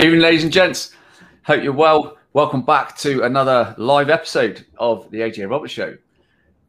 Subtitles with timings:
[0.00, 0.94] Evening, ladies and gents.
[1.42, 2.16] Hope you're well.
[2.32, 5.94] Welcome back to another live episode of the AJ Roberts Show.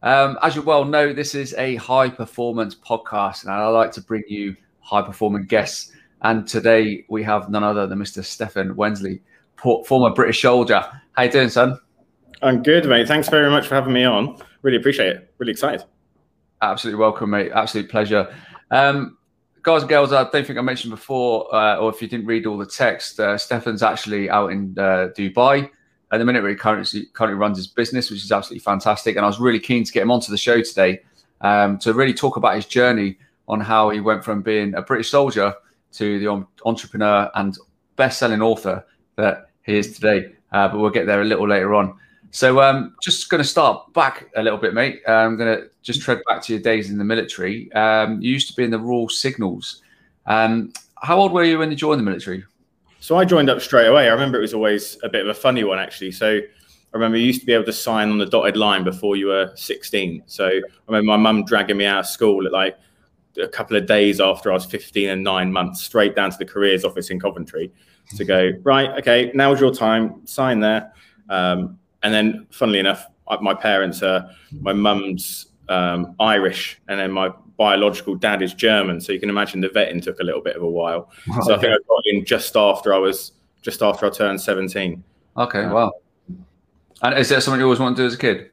[0.04, 4.02] Um, as you well know, this is a high performance podcast, and I like to
[4.02, 5.94] bring you high performing guests.
[6.24, 8.22] And today we have none other than Mr.
[8.22, 9.22] Stefan Wesley,
[9.56, 10.86] former British soldier.
[11.14, 11.80] How you doing, son?
[12.42, 13.08] I'm good, mate.
[13.08, 14.40] Thanks very much for having me on.
[14.62, 15.34] Really appreciate it.
[15.38, 15.86] Really excited.
[16.62, 17.54] Absolutely welcome, mate.
[17.54, 18.36] Absolute pleasure.
[18.72, 19.18] Um,
[19.64, 22.46] guys and girls, I don't think I mentioned before, uh, or if you didn't read
[22.46, 25.70] all the text, uh, Stefan's actually out in uh, Dubai
[26.12, 26.42] at the minute.
[26.42, 29.16] Where he currently currently runs his business, which is absolutely fantastic.
[29.16, 31.02] And I was really keen to get him onto the show today
[31.42, 33.18] um, to really talk about his journey
[33.48, 35.54] on how he went from being a British soldier
[35.94, 37.58] to the entrepreneur and
[37.98, 38.86] best-selling author
[39.18, 40.34] that he is today.
[40.52, 41.98] Uh, but we'll get there a little later on.
[42.32, 45.02] So, um, just going to start back a little bit, mate.
[45.08, 47.72] Uh, I'm going to just tread back to your days in the military.
[47.74, 49.82] Um, you used to be in the Royal Signals.
[50.26, 52.46] Um, how old were you when you joined the military?
[53.02, 54.08] So I joined up straight away.
[54.08, 56.12] I remember it was always a bit of a funny one, actually.
[56.12, 56.38] So
[56.94, 59.28] I remember you used to be able to sign on the dotted line before you
[59.28, 60.24] were 16.
[60.28, 62.78] So I remember my mum dragging me out of school at like
[63.38, 66.46] a couple of days after I was 15 and nine months, straight down to the
[66.46, 67.72] careers office in Coventry
[68.16, 70.94] to go, right, okay, now's your time, sign there.
[71.30, 73.06] Um, and then, funnily enough,
[73.42, 79.00] my parents are my mum's um, Irish, and then my biological dad is German.
[79.00, 81.12] So you can imagine the vetting took a little bit of a while.
[81.44, 81.56] So.
[81.56, 85.04] I think I got in just after I was just after I turned seventeen.
[85.38, 85.92] Okay, uh, wow.
[87.04, 88.52] And is that something you always wanted to do as a kid?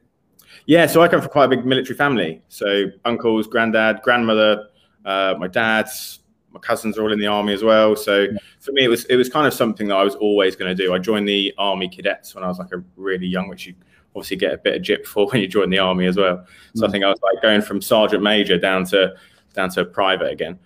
[0.67, 2.43] Yeah, so I come from quite a big military family.
[2.49, 4.69] So uncles, granddad, grandmother,
[5.05, 6.21] uh, my dad's,
[6.59, 7.97] my cousins are all in the army as well.
[7.97, 8.39] So yeah.
[8.61, 10.83] for me, it was it was kind of something that I was always going to
[10.83, 10.93] do.
[10.93, 13.75] I joined the army cadets when I was like a really young, which you
[14.15, 16.45] obviously get a bit of jip for when you join the army as well.
[16.75, 16.89] So mm.
[16.89, 19.15] I think I was like going from sergeant major down to
[19.55, 20.59] down to private again.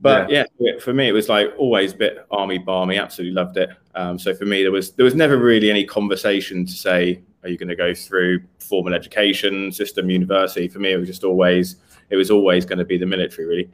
[0.00, 0.44] But yeah.
[0.58, 0.80] yeah.
[0.80, 2.98] for me, it was like always a bit army barmy.
[2.98, 3.70] Absolutely loved it.
[3.94, 7.48] Um, so for me, there was there was never really any conversation to say, are
[7.48, 10.66] you going to go through formal education system, university?
[10.66, 11.76] For me, it was just always
[12.10, 13.70] it was always going to be the military, really.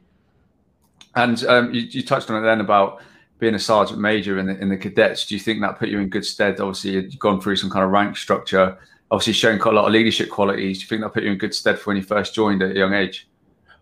[1.15, 3.03] And um, you, you, touched on it then about
[3.39, 5.27] being a sergeant major in the, in the cadets.
[5.27, 6.61] Do you think that put you in good stead?
[6.61, 8.77] Obviously, you've gone through some kind of rank structure,
[9.11, 10.79] obviously showing quite a lot of leadership qualities.
[10.79, 12.73] Do you think that put you in good stead for when you first joined at
[12.73, 13.29] a young age?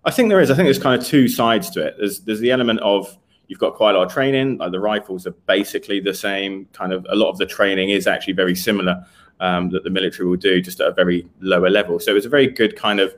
[0.04, 0.50] I think there is.
[0.50, 1.96] I think there's kind of two sides to it.
[1.98, 3.16] There's there's the element of
[3.48, 4.58] you've got quite a lot of training.
[4.58, 6.66] Like the rifles are basically the same.
[6.72, 9.04] Kind of a lot of the training is actually very similar
[9.40, 11.98] um, that the military will do, just at a very lower level.
[11.98, 13.14] So it's a very good kind of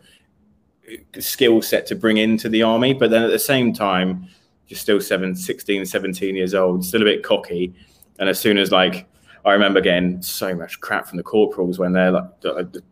[1.18, 2.94] skill set to bring into the army.
[2.94, 4.26] But then at the same time,
[4.68, 7.74] you're still seven, 16, 17 years old, still a bit cocky.
[8.18, 9.06] And as soon as like,
[9.44, 12.26] I remember getting so much crap from the corporals when they're like,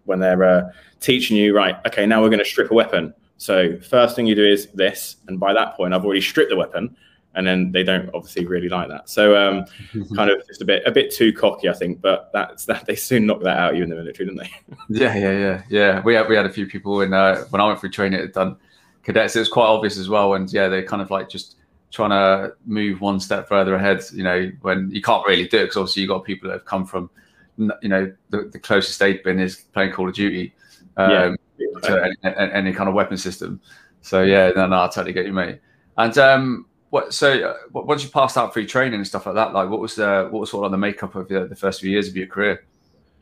[0.05, 0.63] when they're uh,
[1.01, 3.13] teaching you, right, okay, now we're going to strip a weapon.
[3.37, 5.17] So first thing you do is this.
[5.29, 6.97] And by that point, I've already stripped the weapon
[7.37, 9.09] and then they don't obviously really like that.
[9.09, 9.67] So um,
[10.17, 12.01] kind of just a bit a bit too cocky, I think.
[12.01, 14.51] But that's that they soon knock that out of you in the military, didn't they?
[14.89, 16.03] yeah, yeah, yeah, yeah.
[16.03, 18.33] We had we had a few people in uh, when I went through training had
[18.33, 18.57] done
[19.05, 19.37] cadets.
[19.37, 21.57] It was quite obvious as well, and yeah, they kind of like just
[21.93, 24.03] trying to move one step further ahead.
[24.13, 26.55] You know, when you can't really do it because obviously you have got people that
[26.55, 27.11] have come from,
[27.59, 30.55] you know, the, the closest they've been is playing Call of Duty.
[30.99, 31.81] Um, yeah.
[31.83, 33.61] to any, any, kind of weapon system.
[34.01, 35.61] So yeah, no, no, I totally get you, mate.
[35.99, 39.53] And um, what so uh, once you passed out through training and stuff like that,
[39.53, 41.91] like what was the what was sort of the makeup of the, the first few
[41.91, 42.65] years of your career?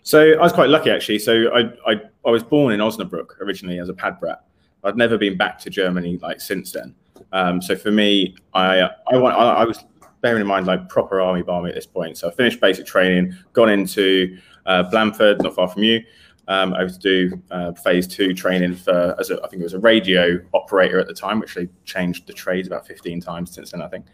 [0.03, 1.19] So I was quite lucky actually.
[1.19, 4.45] So I, I I was born in Osnabrück originally as a pad brat.
[4.85, 6.95] I'd never been back to Germany like since then.
[7.33, 9.85] Um, so for me, I I, I, I was
[10.21, 12.17] bearing in mind like proper army barmy at this point.
[12.17, 16.01] So I finished basic training, gone into uh, not far from you,
[16.49, 19.65] um, I was to do uh, phase two training for, as a, I think it
[19.65, 23.55] was a radio operator at the time, which they changed the trades about 15 times
[23.55, 24.07] since then, I think.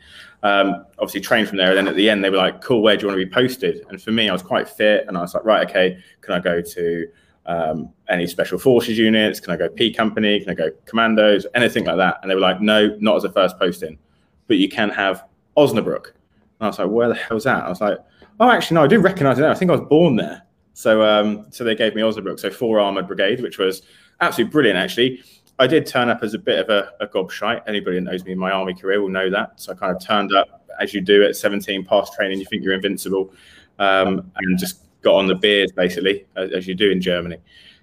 [0.43, 1.71] Um, obviously, trained from there.
[1.71, 3.31] And then at the end, they were like, cool, where do you want to be
[3.31, 3.85] posted?
[3.89, 5.07] And for me, I was quite fit.
[5.09, 7.09] And I was like, right, okay, can I go to
[7.47, 9.41] um, any special forces units?
[9.41, 10.39] Can I go P company?
[10.41, 11.47] Can I go commandos?
[11.55, 12.19] Anything like that?
[12.23, 13.99] And they were like, no, not as a first posting,
[14.47, 15.25] but you can have
[15.57, 16.07] Osnabrück.
[16.07, 17.65] And I was like, where the hell's that?
[17.65, 17.99] I was like,
[18.39, 19.45] oh, actually, no, I do recognize it.
[19.45, 20.43] I think I was born there.
[20.81, 23.83] So um, so they gave me Osnabrück, so four armored brigade, which was
[24.23, 24.79] absolutely brilliant.
[24.79, 25.23] Actually,
[25.59, 27.63] I did turn up as a bit of a, a gobshite.
[27.67, 29.61] Anybody that knows me in my army career will know that.
[29.61, 32.39] So I kind of turned up as you do at 17, past training.
[32.39, 33.31] You think you're invincible,
[33.79, 37.37] um, and just got on the beers basically as, as you do in Germany.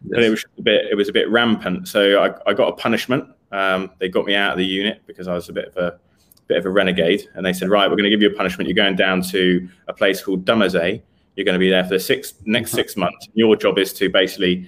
[0.03, 0.15] Yes.
[0.15, 1.87] And it was a bit it was a bit rampant.
[1.87, 3.29] So I, I got a punishment.
[3.51, 5.99] Um, they got me out of the unit because I was a bit of a
[6.47, 8.67] bit of a renegade, and they said, right, we're going to give you a punishment.
[8.67, 11.03] You're going down to a place called Dummersee
[11.37, 13.01] you're going to be there for the six next six mm-hmm.
[13.01, 13.29] months.
[13.35, 14.67] Your job is to basically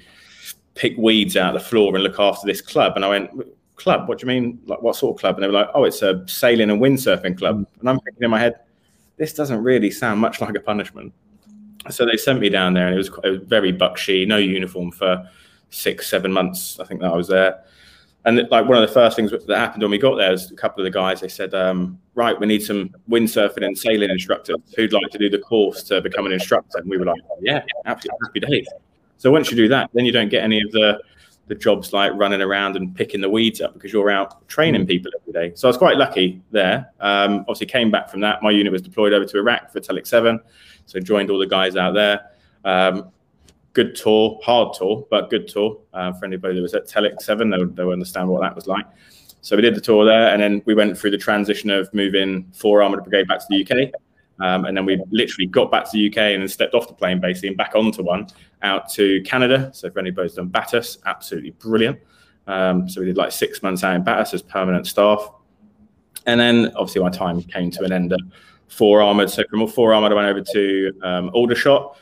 [0.76, 2.94] pick weeds out of the floor and look after this club.
[2.96, 3.32] And I went,
[3.76, 4.08] club?
[4.08, 4.62] What do you mean?
[4.66, 5.36] Like what sort of club?
[5.36, 7.62] And they were like, oh, it's a sailing and windsurfing club.
[7.62, 7.80] Mm.
[7.80, 8.60] And I'm thinking in my head,
[9.18, 11.12] this doesn't really sound much like a punishment.
[11.90, 14.92] So they sent me down there, and it was, it was very buckshy, no uniform
[14.92, 15.28] for
[15.70, 16.80] six, seven months.
[16.80, 17.64] I think that I was there.
[18.26, 20.56] And like one of the first things that happened when we got there was a
[20.56, 21.22] couple of the guys.
[21.22, 25.30] They said, um, "Right, we need some windsurfing and sailing instructors who'd like to do
[25.30, 28.68] the course to become an instructor." And we were like, oh, "Yeah, absolutely happy days."
[29.18, 31.00] So once you do that, then you don't get any of the
[31.50, 35.12] the jobs like running around and picking the weeds up because you're out training people
[35.20, 35.56] every day.
[35.56, 36.92] So I was quite lucky there.
[37.00, 38.44] Um, obviously, came back from that.
[38.44, 40.40] My unit was deployed over to Iraq for Telic 7.
[40.86, 42.22] So joined all the guys out there.
[42.64, 43.12] Um,
[43.80, 47.50] good tour, hard tour, but good tour uh, for anybody that was at Telic 7.
[47.50, 48.86] They'll, they'll understand what that was like.
[49.40, 52.52] So we did the tour there, and then we went through the transition of moving
[52.54, 53.94] four armored brigade back to the UK.
[54.42, 56.94] Um, and then we literally got back to the UK and then stepped off the
[56.94, 58.28] plane basically and back onto one
[58.64, 59.70] out to Canada.
[59.74, 62.00] So for anybody's done BATUS, absolutely brilliant.
[62.48, 65.30] Um, so we did like six months out in BATUS as permanent staff.
[66.26, 68.20] And then obviously my time came to an end at
[68.68, 69.30] four armored.
[69.30, 71.98] So from four armored, I went over to um, Aldershot.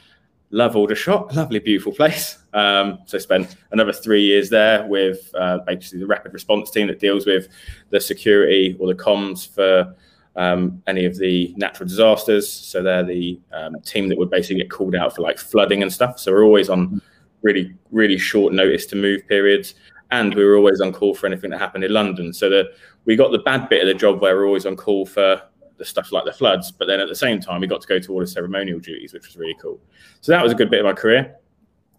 [0.51, 2.37] Love Aldershot, lovely, beautiful place.
[2.53, 6.99] Um, so spent another three years there with uh, basically the rapid response team that
[6.99, 7.49] deals with
[7.89, 9.93] the security or the comms for
[10.37, 12.49] um, any of the natural disasters.
[12.49, 15.91] So they're the um, team that would basically get called out for like flooding and
[15.91, 16.17] stuff.
[16.17, 17.01] So we're always on
[17.41, 19.75] really, really short notice to move periods.
[20.11, 22.31] And we were always on call for anything that happened in London.
[22.31, 22.67] So that
[23.03, 25.41] we got the bad bit of the job where we're always on call for
[25.77, 26.71] the stuff like the floods.
[26.71, 29.13] But then at the same time, we got to go to all the ceremonial duties,
[29.13, 29.79] which was really cool.
[30.21, 31.35] So that was a good bit of my career.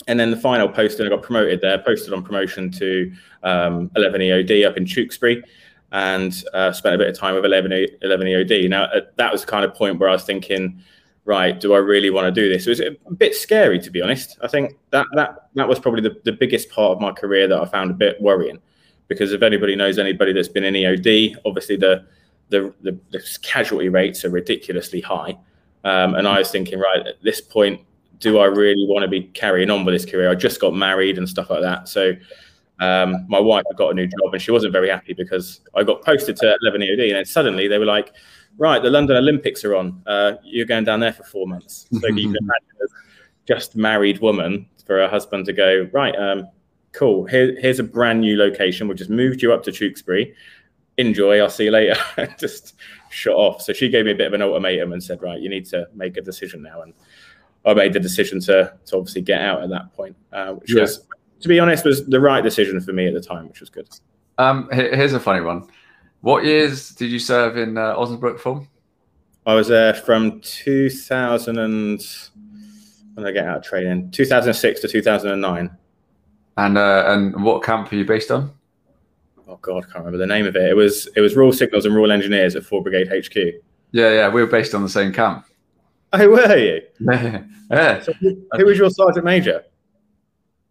[0.07, 4.21] And then the final posting, I got promoted there, posted on promotion to um, 11
[4.21, 5.43] EOD up in Tewkesbury
[5.93, 7.73] and uh, spent a bit of time with 11,
[8.03, 8.69] 11 EOD.
[8.69, 10.83] Now, uh, that was the kind of point where I was thinking,
[11.25, 12.67] right, do I really want to do this?
[12.67, 14.39] It was a bit scary, to be honest.
[14.43, 17.61] I think that that that was probably the, the biggest part of my career that
[17.61, 18.59] I found a bit worrying,
[19.09, 22.07] because if anybody knows anybody that's been in EOD, obviously the
[22.49, 25.37] the, the, the casualty rates are ridiculously high.
[25.85, 27.81] Um, and I was thinking, right, at this point,
[28.19, 30.31] do I really want to be carrying on with this career?
[30.31, 31.89] I just got married and stuff like that.
[31.89, 32.13] So
[32.81, 35.85] um, my wife had got a new job and she wasn't very happy because I
[35.85, 38.13] got posted to 11 EOD and then suddenly they were like,
[38.57, 40.03] right, the London Olympics are on.
[40.07, 41.87] Uh, you're going down there for four months.
[41.93, 42.91] So you can imagine as
[43.47, 46.49] just married woman for her husband to go, right, um,
[46.93, 47.25] cool.
[47.27, 48.89] Here, here's a brand new location.
[48.89, 50.35] We've just moved you up to Tewkesbury.
[50.99, 51.41] Enjoy.
[51.41, 51.97] I'll see you later.
[52.39, 52.75] just
[53.11, 53.63] shut off.
[53.63, 55.89] So she gave me a bit of an ultimatum and said, right, you need to
[55.95, 56.83] make a decision now.
[56.83, 56.93] And
[57.65, 60.83] I made the decision to, to obviously get out at that point, uh, which yeah.
[60.83, 61.07] was
[61.41, 63.89] to be honest, was the right decision for me at the time, which was good.
[64.39, 65.69] Um, here's a funny one.
[66.21, 68.69] What years did you serve in uh, Osnabrück from?
[69.47, 72.01] I was there from 2000 and
[73.15, 75.71] when I get out of training, 2006 to 2009.
[76.57, 78.51] And uh, and what camp are you based on?
[79.49, 80.69] Oh God, I can't remember the name of it.
[80.71, 83.35] It was it was Royal Signals and Royal Engineers at 4 Brigade HQ.
[83.93, 85.47] Yeah, yeah, we were based on the same camp.
[86.13, 86.83] Oh, were you?
[87.71, 88.01] yeah.
[88.01, 89.65] So who, who was your sergeant major?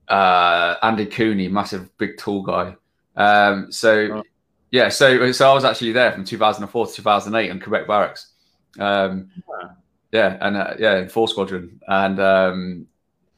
[0.08, 2.76] uh, Andy Cooney, massive big tall guy.
[3.16, 4.24] Um, so oh.
[4.72, 8.34] yeah, so so I was actually there from 2004 to 2008 on Quebec Barracks.
[8.80, 9.70] Um, yeah.
[10.12, 12.88] yeah, and uh, yeah, in four squadron, and um,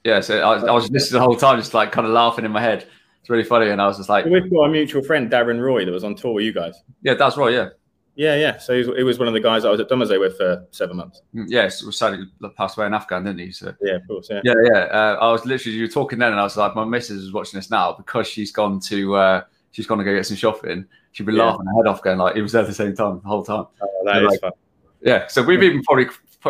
[0.03, 2.51] yeah, so I, I was listening the whole time, just like kind of laughing in
[2.51, 2.87] my head.
[3.29, 5.85] It's really funny, and I was just like, we've got a mutual friend, Darren Roy,
[5.85, 6.81] that was on tour with you guys.
[7.03, 7.53] Yeah, that's right.
[7.53, 7.69] Yeah.
[8.15, 8.57] Yeah, yeah.
[8.57, 10.65] So he was, he was one of the guys I was at Dumaze with for
[10.71, 11.21] seven months.
[11.35, 12.25] Mm, yes, yeah, sadly
[12.57, 13.51] passed away in Afghan, didn't he?
[13.51, 14.29] So yeah, of course.
[14.31, 14.79] Yeah, yeah, yeah.
[14.79, 17.31] Uh, I was literally you were talking then, and I was like, my missus is
[17.31, 20.87] watching this now because she's gone to uh, she's gone to go get some shopping.
[21.11, 21.43] She'd be yeah.
[21.43, 23.43] laughing her head off, going like, "It was there at the same time the whole
[23.43, 24.53] time." Oh, that is like, fun.
[25.01, 26.07] Yeah, so we've even probably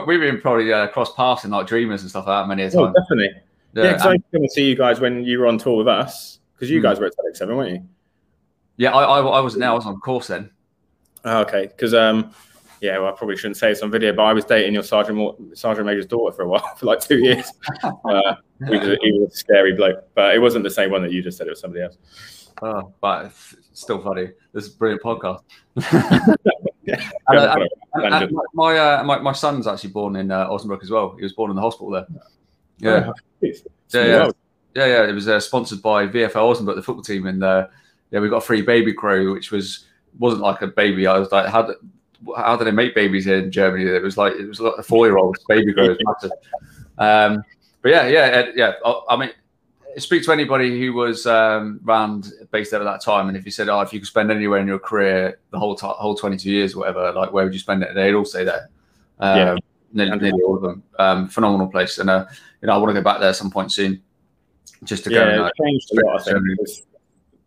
[0.08, 2.76] we've been probably uh, crossed paths in like dreamers and stuff like that many times.
[2.76, 3.32] Oh, definitely.
[3.74, 5.90] Yeah, because yeah, I came to see you guys when you were on tour with
[5.90, 6.84] us because you mm.
[6.84, 7.86] guys were at Telic Seven, weren't you?
[8.76, 10.52] Yeah, I, I, I was now I was on course then.
[11.24, 12.34] Oh, okay, because um,
[12.82, 15.58] yeah, well, I probably shouldn't say this on video, but I was dating your sergeant
[15.58, 17.50] sergeant major's daughter for a while, for like two years.
[17.84, 18.36] uh,
[18.68, 21.12] he, was a, he, was a, scary bloke, but it wasn't the same one that
[21.12, 21.98] you just said; it was somebody else.
[22.62, 24.30] Oh, but it's still funny.
[24.54, 25.44] This is a brilliant podcast.
[26.84, 30.90] yeah, uh, and, and my, uh, my my son's actually born in uh, Osnabrück as
[30.90, 31.16] well.
[31.16, 32.08] He was born in the hospital there.
[32.80, 33.54] Yeah, oh, yeah,
[33.94, 34.32] yeah,
[34.80, 35.10] yeah, yeah.
[35.10, 37.68] It was uh, sponsored by VFL Osnabrück, the football team, and uh,
[38.12, 39.86] yeah, we got a free baby crow, which was
[40.18, 41.08] wasn't like a baby.
[41.08, 41.74] I was like, how
[42.38, 43.86] how do they make babies here in Germany?
[43.86, 46.32] It was like it was like a four year old baby grows massive.
[46.98, 47.44] Um,
[47.82, 48.74] but yeah, yeah, yeah.
[49.10, 49.30] I, mean,
[49.98, 53.52] speak to anybody who was um, around based there at that time, and if you
[53.52, 56.38] said, "Oh, if you could spend anywhere in your career the whole t- whole twenty
[56.38, 58.64] two years, or whatever, like where would you spend it?" They'd all say that.
[59.20, 59.56] Um, yeah,
[59.94, 60.84] nearly, nearly, all of them.
[60.98, 62.26] Um, phenomenal place, and uh,
[62.62, 64.02] you know, I want to go back there at some point soon,
[64.84, 66.22] just to yeah, changed a lot.
[66.22, 66.44] I think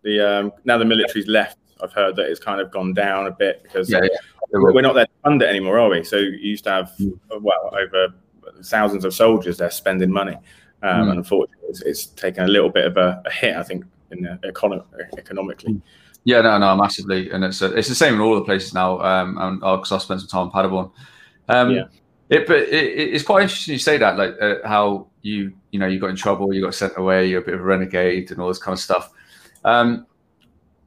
[0.02, 3.30] the um, now the military's left I've heard that it's kind of gone down a
[3.32, 4.08] bit because Yeah, yeah.
[4.52, 6.04] we're not there to fund it anymore, are we?
[6.04, 7.18] So you used to have Mm.
[7.40, 8.08] well over
[8.64, 10.34] thousands of soldiers there spending money,
[10.82, 11.10] um, Mm.
[11.10, 14.22] and unfortunately, it's, it's taken a little bit of a, a hit, I think, in
[14.22, 14.84] the econo-
[15.18, 15.80] economically.
[16.24, 19.00] Yeah, no, no, massively, and it's it's the same in all the places now.
[19.00, 20.90] Um, and because I spent some time in Paderborn.
[21.48, 21.84] Um, Yeah.
[22.28, 25.86] It, but it- it's quite interesting you say that, like uh, how you you know
[25.86, 28.40] you got in trouble, you got sent away, you're a bit of a renegade, and
[28.40, 29.10] all this kind of stuff.
[29.64, 30.06] Um,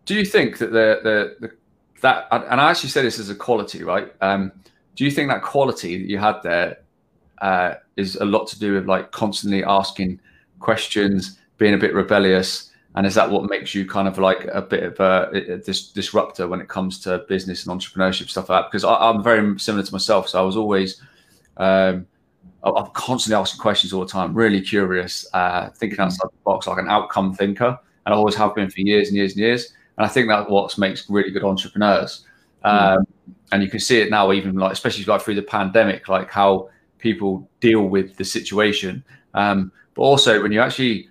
[0.06, 1.54] do you think that the the, the
[2.01, 4.13] that and I actually say this as a quality, right?
[4.22, 4.51] Um,
[4.96, 6.77] do you think that quality that you had there
[7.42, 10.20] uh, is a lot to do with like constantly asking
[10.60, 14.62] questions, being a bit rebellious, and is that what makes you kind of like a
[14.62, 18.63] bit of a, a dis- disruptor when it comes to business and entrepreneurship stuff like
[18.63, 18.72] that?
[18.72, 21.01] Because I, I'm very similar to myself, so I was always
[21.58, 22.06] um,
[22.66, 26.80] I'm constantly asking questions all the time, really curious, uh, thinking outside the box, like
[26.80, 29.74] an outcome thinker, and I always have been for years and years and years.
[29.98, 32.26] And I think that's what makes really good entrepreneurs.
[32.64, 33.06] Um,
[33.52, 36.70] And you can see it now, even like especially like through the pandemic, like how
[36.98, 39.04] people deal with the situation.
[39.36, 41.10] Um, but also when you actually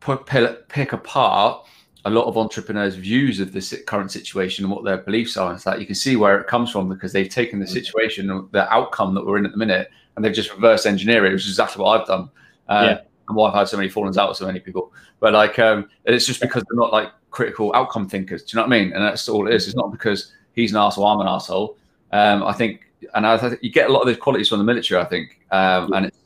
[0.00, 1.66] put, pick, pick apart
[2.04, 5.60] a lot of entrepreneurs' views of the current situation and what their beliefs are, and
[5.60, 9.14] that you can see where it comes from because they've taken the situation, the outcome
[9.14, 11.82] that we're in at the minute, and they've just reverse engineered it, which is exactly
[11.82, 12.30] what I've done.
[12.68, 13.00] Uh, Yeah.
[13.28, 14.92] And why I've had so many fallings out with so many people.
[15.20, 18.42] But like, um, it's just because they're not like critical outcome thinkers.
[18.42, 18.92] Do you know what I mean?
[18.92, 19.66] And that's all it is.
[19.68, 21.76] It's not because he's an asshole, I'm an asshole.
[22.10, 22.80] Um, I think,
[23.14, 25.00] and I think you get a lot of those qualities from the military.
[25.00, 26.16] I think, um, and it's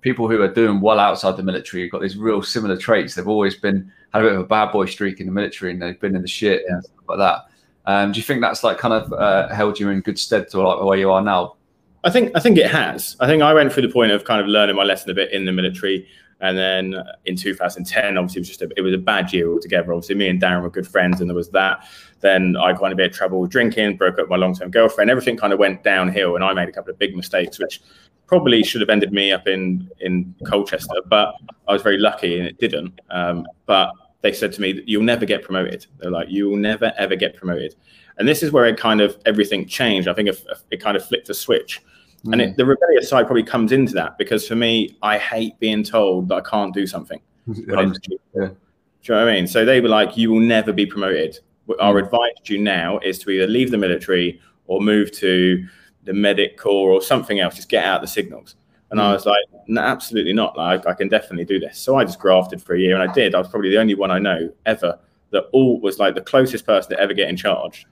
[0.00, 3.16] people who are doing well outside the military have got these real similar traits.
[3.16, 5.82] They've always been had a bit of a bad boy streak in the military, and
[5.82, 7.46] they've been in the shit and stuff like that.
[7.84, 10.60] Um, do you think that's like kind of uh, held you in good stead to
[10.62, 11.56] like where you are now?
[12.04, 13.16] I think I think it has.
[13.20, 15.32] I think I went through the point of kind of learning my lesson a bit
[15.32, 16.06] in the military,
[16.40, 19.92] and then in 2010, obviously, it was just a, it was a bad year altogether.
[19.92, 21.84] Obviously, me and Darren were good friends, and there was that.
[22.20, 25.10] Then I got in a bit of trouble drinking, broke up my long-term girlfriend.
[25.10, 27.80] Everything kind of went downhill, and I made a couple of big mistakes, which
[28.26, 31.02] probably should have ended me up in in Colchester.
[31.06, 31.34] But
[31.66, 33.00] I was very lucky, and it didn't.
[33.10, 33.90] Um, but
[34.22, 37.34] they said to me, "You'll never get promoted." They're like, "You will never ever get
[37.34, 37.74] promoted."
[38.18, 40.08] And this is where it kind of everything changed.
[40.08, 41.80] I think it, it kind of flipped a switch.
[42.24, 45.84] And it, the rebellious side probably comes into that because for me, I hate being
[45.84, 47.20] told that I can't do something.
[47.46, 47.92] Yeah.
[48.34, 49.46] Do you know what I mean?
[49.46, 51.38] So they were like, you will never be promoted.
[51.80, 55.64] Our advice to you now is to either leave the military or move to
[56.04, 57.54] the medic corps or something else.
[57.54, 58.56] Just get out the signals.
[58.90, 60.56] And I was like, no, absolutely not.
[60.56, 61.78] Like, I can definitely do this.
[61.78, 63.34] So I just grafted for a year and I did.
[63.34, 64.98] I was probably the only one I know ever
[65.30, 67.86] that all was like the closest person to ever getting charged.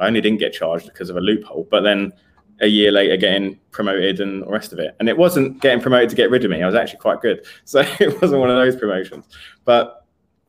[0.00, 2.12] I only didn't get charged because of a loophole, but then
[2.60, 4.94] a year later getting promoted and the rest of it.
[5.00, 6.62] And it wasn't getting promoted to get rid of me.
[6.62, 7.44] I was actually quite good.
[7.64, 9.26] So it wasn't one of those promotions.
[9.64, 10.06] But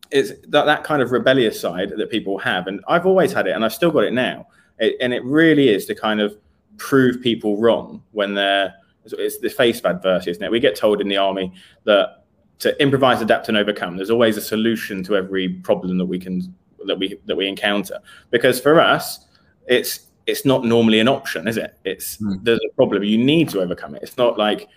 [0.09, 2.67] it's that, that kind of rebellious side that people have.
[2.67, 4.47] And I've always had it and I've still got it now.
[4.79, 6.35] It, and it really is to kind of
[6.77, 8.73] prove people wrong when they're,
[9.05, 10.51] it's the face adverse, isn't it?
[10.51, 11.53] We get told in the army
[11.85, 12.25] that
[12.59, 16.53] to improvise, adapt, and overcome, there's always a solution to every problem that we can
[16.85, 17.97] that we that we encounter.
[18.29, 19.25] Because for us,
[19.67, 21.75] it's it's not normally an option, is it?
[21.83, 22.35] It's Hmm.
[22.43, 24.03] there's a problem you need to overcome it.
[24.03, 24.67] It's not like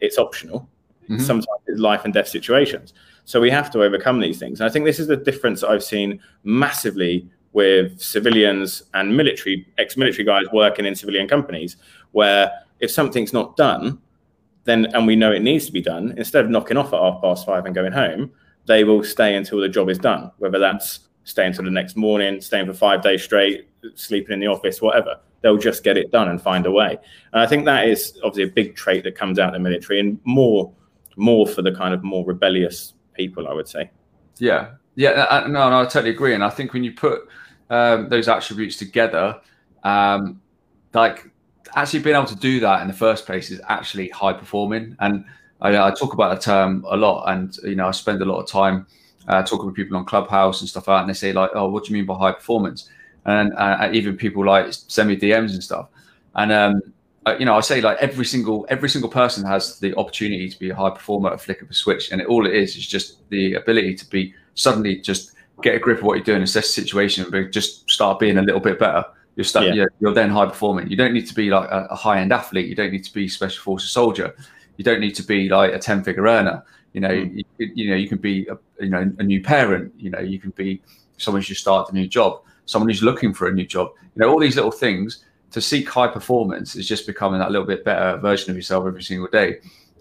[0.00, 0.68] it's optional.
[1.08, 1.20] Mhm.
[1.20, 2.92] Sometimes it's life and death situations.
[3.24, 4.60] So we have to overcome these things.
[4.60, 10.24] And I think this is the difference I've seen massively with civilians and military ex-military
[10.24, 11.76] guys working in civilian companies,
[12.12, 13.98] where if something's not done,
[14.64, 17.20] then and we know it needs to be done, instead of knocking off at half
[17.20, 18.30] past five and going home,
[18.66, 22.40] they will stay until the job is done, whether that's staying until the next morning,
[22.40, 25.16] staying for five days straight, sleeping in the office, whatever.
[25.42, 26.98] They'll just get it done and find a way.
[27.32, 30.00] And I think that is obviously a big trait that comes out in the military
[30.00, 30.72] and more
[31.16, 33.90] more for the kind of more rebellious people, I would say.
[34.38, 36.34] Yeah, yeah, no, no, I totally agree.
[36.34, 37.22] And I think when you put
[37.68, 39.40] um, those attributes together,
[39.84, 40.40] um,
[40.94, 41.30] like
[41.74, 44.96] actually being able to do that in the first place is actually high performing.
[45.00, 45.24] And
[45.60, 48.40] I, I talk about the term a lot, and you know, I spend a lot
[48.40, 48.86] of time
[49.28, 51.68] uh, talking with people on Clubhouse and stuff like that, and they say like, "Oh,
[51.68, 52.88] what do you mean by high performance?"
[53.26, 55.88] And uh, even people like send me DMs and stuff,
[56.34, 56.82] and um,
[57.26, 60.58] uh, you know, I say like every single every single person has the opportunity to
[60.58, 62.86] be a high performer a flick of a switch, and it, all it is is
[62.86, 66.74] just the ability to be suddenly just get a grip of what you're doing, assess
[66.74, 69.04] the situation, and just start being a little bit better.
[69.36, 69.74] You're, start, Yeah.
[69.74, 70.88] you're, you're then high performing.
[70.90, 72.66] You don't need to be like a, a high end athlete.
[72.68, 74.34] You don't need to be special forces soldier.
[74.76, 76.64] You don't need to be like a ten figure earner.
[76.92, 77.44] You know, Mm.
[77.58, 79.92] you, you know, you can be a, you know a new parent.
[79.98, 80.82] You know, you can be
[81.18, 83.90] someone who's just started a new job, someone who's looking for a new job.
[84.14, 87.66] You know, all these little things to seek high performance is just becoming that little
[87.66, 89.58] bit better version of yourself every single day.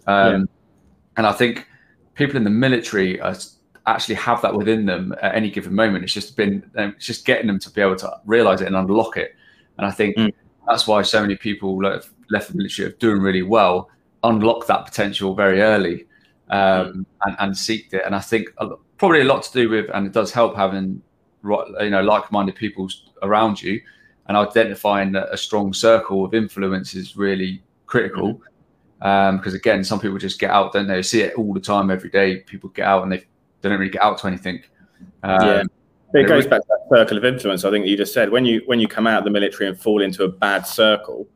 [0.08, 0.48] Um,
[1.18, 1.68] And I think
[2.14, 3.36] people in the military are
[3.86, 6.04] actually have that within them at any given moment.
[6.04, 8.76] It's just been um, it's just getting them to be able to realize it and
[8.76, 9.36] unlock it.
[9.78, 10.32] And I think mm.
[10.68, 13.90] that's why so many people left, left the military of doing really well,
[14.24, 16.06] unlock that potential very early,
[16.50, 17.06] um, mm.
[17.26, 18.02] and, and seeked it.
[18.06, 18.50] And I think
[18.98, 21.02] probably a lot to do with, and it does help having
[21.44, 22.90] you know like-minded people
[23.22, 23.82] around you,
[24.28, 28.36] and identifying a strong circle of influence is really critical.
[28.36, 28.42] Mm.
[29.02, 31.02] Um, because again, some people just get out, don't they?
[31.02, 32.38] See it all the time, every day.
[32.42, 33.24] People get out and they
[33.62, 34.62] they don't really get out to anything.
[35.24, 35.64] Um, yeah.
[36.14, 37.64] It goes back to that circle of influence.
[37.64, 39.80] I think you just said when you when you come out of the military and
[39.80, 41.28] fall into a bad circle,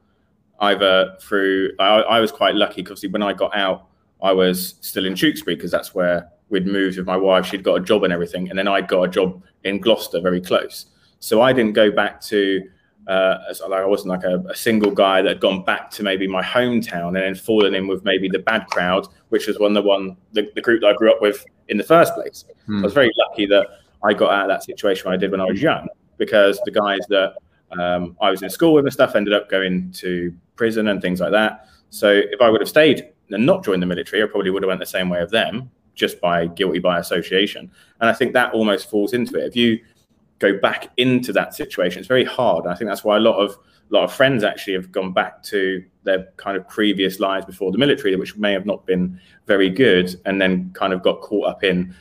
[0.59, 3.87] either through I, I was quite lucky because when I got out,
[4.23, 7.45] I was still in Tewkesbury because that's where we'd moved with my wife.
[7.45, 10.41] She'd got a job and everything, and then I'd got a job in Gloucester, very
[10.41, 10.87] close.
[11.19, 12.61] So I didn't go back to
[13.07, 13.37] uh,
[13.67, 16.41] like I wasn't like a, a, single guy that had gone back to maybe my
[16.41, 20.15] hometown and then fallen in with maybe the bad crowd, which was one the one
[20.31, 22.45] the, the group that I grew up with in the first place.
[22.65, 22.79] Hmm.
[22.79, 23.67] I was very lucky that
[24.03, 25.87] I got out of that situation I did when I was young
[26.17, 27.33] because the guys that
[27.77, 31.19] um, I was in school with and stuff ended up going to prison and things
[31.19, 31.67] like that.
[31.89, 34.67] So if I would have stayed and not joined the military, I probably would have
[34.67, 37.69] went the same way of them just by guilty by association.
[38.01, 39.45] And I think that almost falls into it.
[39.45, 39.79] If you
[40.43, 41.99] go back into that situation.
[41.99, 42.67] It's very hard.
[42.67, 45.41] I think that's why a lot of a lot of friends actually have gone back
[45.43, 49.69] to their kind of previous lives before the military, which may have not been very
[49.69, 51.95] good, and then kind of got caught up in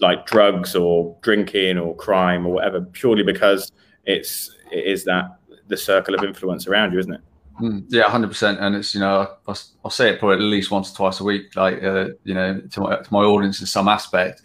[0.00, 3.70] like drugs or drinking or crime or whatever, purely because
[4.06, 5.38] it's it is that
[5.68, 7.20] the circle of influence around you, isn't it?
[7.60, 8.60] Mm, yeah, hundred percent.
[8.60, 11.24] And it's you know I'll, I'll, say it probably at least once or twice a
[11.24, 14.42] week, like uh, you know to my, to my audience in some aspect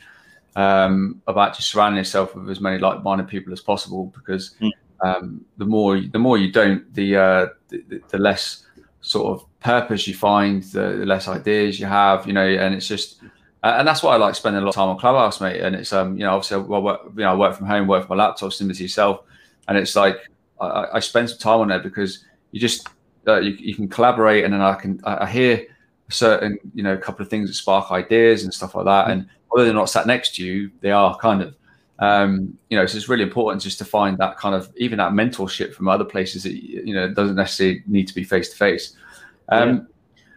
[0.56, 4.72] um, about just surrounding yourself with as many like-minded people as possible because mm.
[5.04, 8.66] um, the more the more you don't, the, uh, the, the less
[9.02, 12.88] sort of purpose you find, the, the, less ideas you have, you know, and it's
[12.88, 13.22] just.
[13.66, 15.62] And that's why I like spending a lot of time on Clubhouse, mate.
[15.62, 18.06] And it's um, you know, obviously, I work, you know, I work from home, work
[18.06, 19.22] from my laptop, similar to yourself,
[19.70, 20.18] and it's like
[20.60, 22.90] I, I spend some time on there because you just
[23.28, 25.66] uh, you, you can collaborate, and then I can I, I hear
[26.10, 29.28] certain you know a couple of things that spark ideas and stuff like that, and
[29.50, 31.56] although they're not sat next to you, they are kind of.
[32.00, 35.12] Um, you know, so it's really important just to find that kind of even that
[35.12, 38.98] mentorship from other places that you know doesn't necessarily need to be face to face.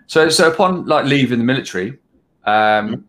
[0.06, 1.98] So, so upon like leaving the military,
[2.44, 3.02] um, mm-hmm.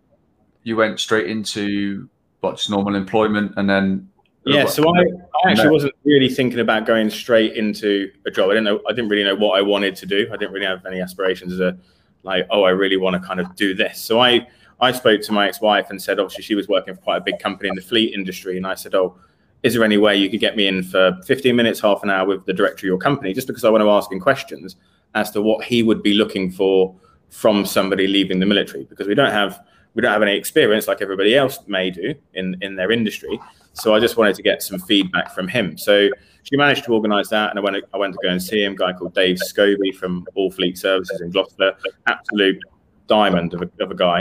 [0.64, 2.10] you went straight into
[2.40, 4.10] what just normal employment, and then
[4.48, 4.66] yeah.
[4.66, 8.50] So I, I actually wasn't really thinking about going straight into a job.
[8.50, 8.82] I didn't know.
[8.88, 10.28] I didn't really know what I wanted to do.
[10.32, 11.78] I didn't really have any aspirations as a
[12.24, 14.00] like, oh, I really want to kind of do this.
[14.02, 14.48] So I
[14.80, 17.40] I spoke to my ex-wife and said, obviously, she was working for quite a big
[17.40, 19.18] company in the fleet industry, and I said, oh,
[19.64, 22.28] is there any way you could get me in for 15 minutes, half an hour
[22.28, 24.76] with the director of your company, just because I want to ask him questions
[25.16, 26.96] as to what he would be looking for
[27.30, 29.66] from somebody leaving the military, because we don't have
[29.98, 33.40] we don't have any experience like everybody else may do in in their industry.
[33.74, 35.76] So I just wanted to get some feedback from him.
[35.78, 36.10] So
[36.44, 38.74] she managed to organise that, and I went I went to go and see him.
[38.74, 41.74] A guy called Dave Scobie from All Fleet Services in Gloucester,
[42.06, 42.60] absolute
[43.08, 44.20] diamond of a, of a guy.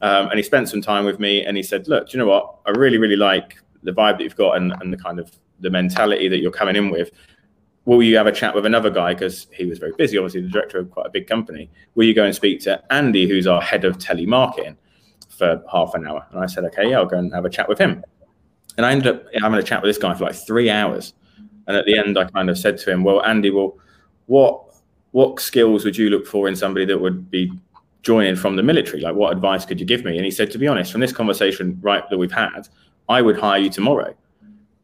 [0.00, 2.30] Um, and he spent some time with me and he said, look, do you know
[2.30, 2.56] what?
[2.64, 5.68] I really, really like the vibe that you've got and, and the kind of the
[5.68, 7.10] mentality that you're coming in with.
[7.84, 9.12] Will you have a chat with another guy?
[9.12, 11.70] Because he was very busy, obviously, the director of quite a big company.
[11.96, 14.76] Will you go and speak to Andy, who's our head of telemarketing,
[15.40, 16.24] for half an hour?
[16.30, 18.04] And I said, okay, yeah, I'll go and have a chat with him.
[18.76, 21.14] And I ended up having a chat with this guy for like three hours.
[21.66, 23.76] And at the end, I kind of said to him, well, Andy, well,
[24.26, 24.62] what
[25.12, 27.52] what skills would you look for in somebody that would be
[28.02, 29.00] joining from the military?
[29.00, 30.16] Like, what advice could you give me?
[30.16, 32.68] And he said, to be honest, from this conversation right that we've had,
[33.08, 34.14] I would hire you tomorrow.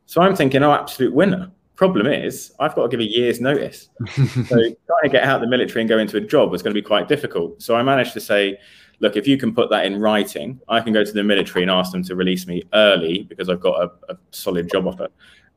[0.06, 1.50] So I'm thinking, oh, absolute winner.
[1.76, 3.88] Problem is, I've got to give a year's notice.
[4.14, 4.22] so
[4.56, 6.80] trying to get out of the military and go into a job was going to
[6.80, 7.60] be quite difficult.
[7.60, 8.58] So I managed to say,
[9.00, 11.70] look, if you can put that in writing, I can go to the military and
[11.70, 15.08] ask them to release me early because I've got a, a solid job offer.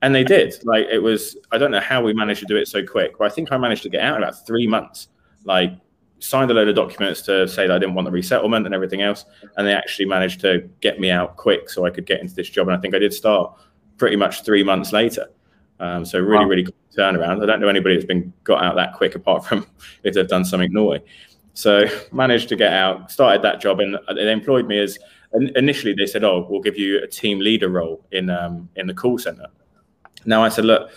[0.01, 0.55] And they did.
[0.63, 3.25] Like it was, I don't know how we managed to do it so quick, but
[3.25, 5.09] I think I managed to get out in about three months.
[5.43, 5.73] Like
[6.19, 9.01] signed a load of documents to say that I didn't want the resettlement and everything
[9.01, 9.25] else.
[9.57, 12.49] And they actually managed to get me out quick so I could get into this
[12.49, 12.67] job.
[12.67, 13.53] And I think I did start
[13.97, 15.27] pretty much three months later.
[15.79, 16.49] Um, so really, wow.
[16.49, 17.41] really quick turnaround.
[17.41, 19.65] I don't know anybody that's been got out that quick apart from
[20.03, 21.03] if they've done something naughty.
[21.59, 24.97] So managed to get out, started that job, and they employed me as
[25.33, 28.93] initially they said, "Oh, we'll give you a team leader role in um, in the
[28.93, 29.47] call center."
[30.25, 30.89] Now I said, "Look,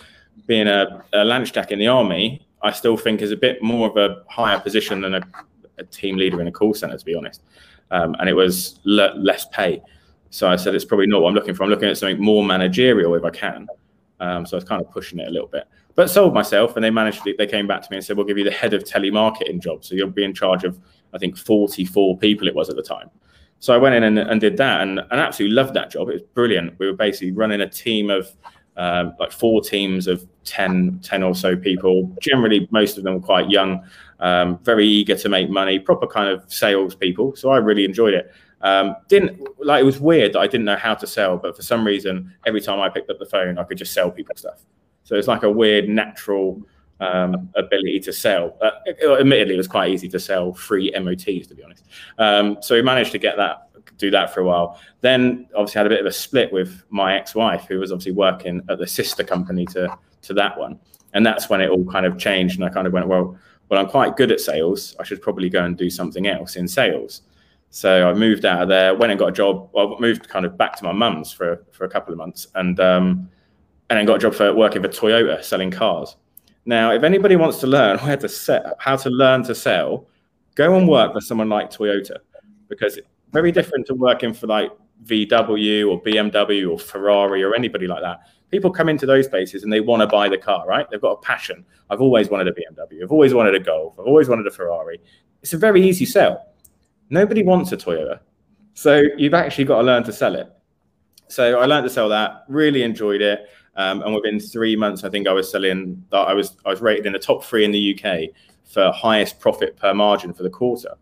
[0.47, 3.89] being a, a Lance Jack in the army, I still think is a bit more
[3.89, 5.21] of a higher position than a,
[5.79, 7.41] a team leader in a call center, to be honest.
[7.91, 9.81] Um, and it was le- less pay.
[10.29, 11.63] So I said it's probably not what I'm looking for.
[11.63, 13.67] I'm looking at something more managerial if I can.
[14.21, 16.83] Um, so I was kind of pushing it a little bit, but sold myself, and
[16.83, 17.23] they managed.
[17.23, 19.61] To, they came back to me and said, "We'll give you the head of telemarketing
[19.61, 19.83] job.
[19.83, 20.79] So you'll be in charge of,
[21.13, 23.09] I think, 44 people it was at the time."
[23.59, 26.09] So I went in and, and did that and, and absolutely loved that job.
[26.09, 26.77] It was brilliant.
[26.79, 28.29] We were basically running a team of
[28.75, 32.13] um, like four teams of 10, 10 or so people.
[32.19, 33.81] Generally, most of them were quite young,
[34.19, 37.37] um, very eager to make money, proper kind of sales people.
[37.37, 38.33] So I really enjoyed it.
[38.61, 41.61] Um, didn't like it was weird that I didn't know how to sell, but for
[41.61, 44.59] some reason, every time I picked up the phone, I could just sell people stuff.
[45.13, 46.59] So it's like a weird natural
[46.99, 48.57] um, ability to sell.
[48.59, 48.71] Uh,
[49.19, 51.83] admittedly, it was quite easy to sell free MOTs, to be honest.
[52.17, 54.79] Um, so we managed to get that, do that for a while.
[55.01, 58.63] Then obviously had a bit of a split with my ex-wife, who was obviously working
[58.69, 60.79] at the sister company to to that one,
[61.13, 62.55] and that's when it all kind of changed.
[62.55, 63.37] And I kind of went, well,
[63.69, 64.95] well, I'm quite good at sales.
[64.99, 67.21] I should probably go and do something else in sales.
[67.69, 69.69] So I moved out of there, went and got a job.
[69.73, 72.79] Well, moved kind of back to my mum's for for a couple of months, and
[72.79, 73.29] um,
[73.93, 76.15] and then got a job for working for Toyota selling cars.
[76.65, 80.07] Now, if anybody wants to learn where to set, how to learn to sell,
[80.55, 82.17] go and work for someone like Toyota,
[82.69, 84.71] because it's very different to working for like
[85.05, 88.21] VW or BMW or Ferrari or anybody like that.
[88.49, 90.89] People come into those places and they want to buy the car, right?
[90.89, 91.63] They've got a passion.
[91.91, 93.03] I've always wanted a BMW.
[93.03, 93.99] I've always wanted a Golf.
[93.99, 94.99] I've always wanted a Ferrari.
[95.43, 96.47] It's a very easy sell.
[97.11, 98.21] Nobody wants a Toyota.
[98.73, 100.51] So you've actually got to learn to sell it.
[101.27, 103.47] So I learned to sell that, really enjoyed it.
[103.75, 106.03] Um, and within three months, I think I was selling.
[106.11, 108.29] I was I was rated in the top three in the UK
[108.63, 110.95] for highest profit per margin for the quarter.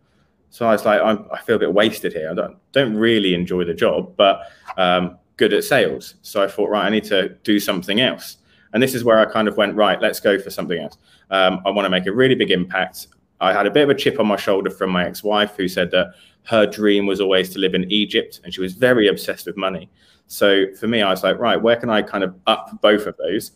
[0.50, 2.30] So I was like, I'm, i feel a bit wasted here.
[2.30, 4.42] I don't don't really enjoy the job, but
[4.78, 6.16] um, good at sales.
[6.22, 8.38] So I thought, right, I need to do something else.
[8.74, 10.98] And this is where I kind of went, right, let's go for something else.
[11.30, 13.08] Um, I want to make a really big impact.
[13.42, 15.92] I had a bit of a chip on my shoulder from my ex-wife, who said
[15.92, 19.58] that her dream was always to live in Egypt, and she was very obsessed with
[19.58, 19.90] money.
[20.32, 23.18] So for me, I was like, right, where can I kind of up both of
[23.18, 23.52] those?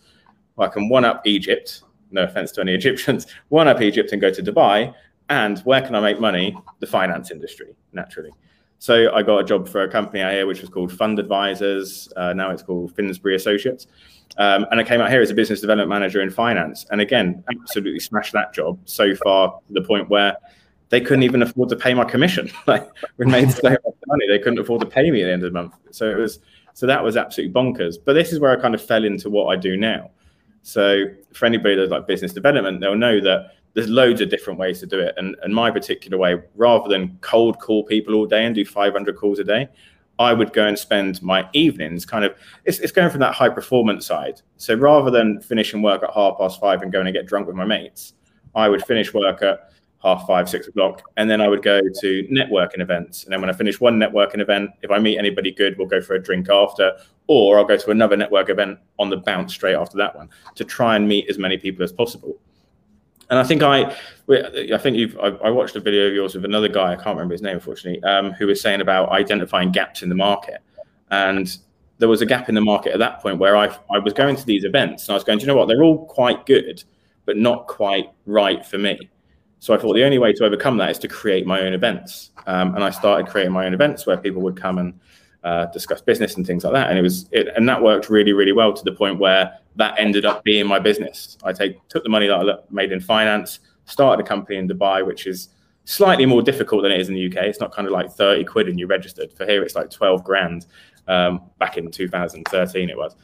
[0.57, 4.19] Well, I can one up Egypt, no offense to any Egyptians, one up Egypt and
[4.19, 4.93] go to Dubai.
[5.29, 6.55] And where can I make money?
[6.81, 8.31] The finance industry, naturally.
[8.79, 12.11] So I got a job for a company out here, which was called Fund Advisors.
[12.17, 13.87] Uh, now it's called Finsbury Associates.
[14.37, 16.85] Um, and I came out here as a business development manager in finance.
[16.91, 20.35] And again, absolutely smashed that job so far to the point where
[20.89, 22.51] they couldn't even afford to pay my commission.
[22.67, 22.85] like
[23.15, 25.53] we made so much money, they couldn't afford to pay me at the end of
[25.53, 25.73] the month.
[25.91, 26.39] So it was
[26.75, 27.95] so that was absolutely bonkers.
[28.03, 30.11] But this is where I kind of fell into what I do now.
[30.61, 34.81] So for anybody that's like business development, they'll know that there's loads of different ways
[34.81, 35.15] to do it.
[35.15, 39.15] And, and my particular way, rather than cold call people all day and do 500
[39.15, 39.69] calls a day,
[40.19, 42.35] I would go and spend my evenings kind of,
[42.65, 44.41] it's, it's going from that high performance side.
[44.57, 47.55] So rather than finishing work at half past five and going and get drunk with
[47.55, 48.15] my mates,
[48.53, 49.69] I would finish work at
[50.05, 51.01] half five, six o'clock.
[51.17, 53.23] And then I would go to networking events.
[53.23, 55.99] And then when I finish one networking event, if I meet anybody good, we'll go
[55.99, 56.95] for a drink after,
[57.27, 60.63] or I'll go to another network event on the bounce straight after that one to
[60.63, 62.37] try and meet as many people as possible.
[63.31, 63.95] And I think I,
[64.29, 67.33] I think you've, I, watched a video of yours with another guy, I can't remember
[67.33, 70.61] his name, unfortunately, um, who was saying about identifying gaps in the market.
[71.09, 71.57] And
[71.97, 74.35] there was a gap in the market at that point where I, I was going
[74.35, 75.67] to these events and I was going, do you know what?
[75.67, 76.83] They're all quite good,
[77.25, 79.09] but not quite right for me.
[79.65, 82.29] So I thought the only way to overcome that is to create my own events.
[82.45, 84.99] Um, and I started creating my own events where people would come and
[85.43, 86.91] uh, discuss business and things like that.
[86.91, 89.95] And it was, it, and that worked really, really well to the point where that
[89.97, 91.39] ended up being my business.
[91.43, 95.03] I take took the money that I made in finance, started a company in Dubai,
[95.03, 95.49] which is
[95.85, 97.45] slightly more difficult than it is in the UK.
[97.45, 99.33] It's not kind of like 30 quid and you registered.
[99.33, 100.67] For here, it's like 12 grand.
[101.07, 103.15] Um, back in 2013, it was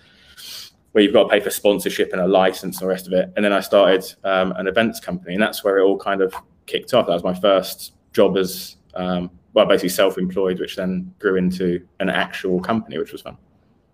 [0.91, 3.31] where you've got to pay for sponsorship and a license and the rest of it.
[3.35, 6.33] And then I started um, an events company, and that's where it all kind of
[6.65, 7.07] kicked off.
[7.07, 12.09] That was my first job as um, well, basically self-employed, which then grew into an
[12.09, 13.37] actual company, which was fun.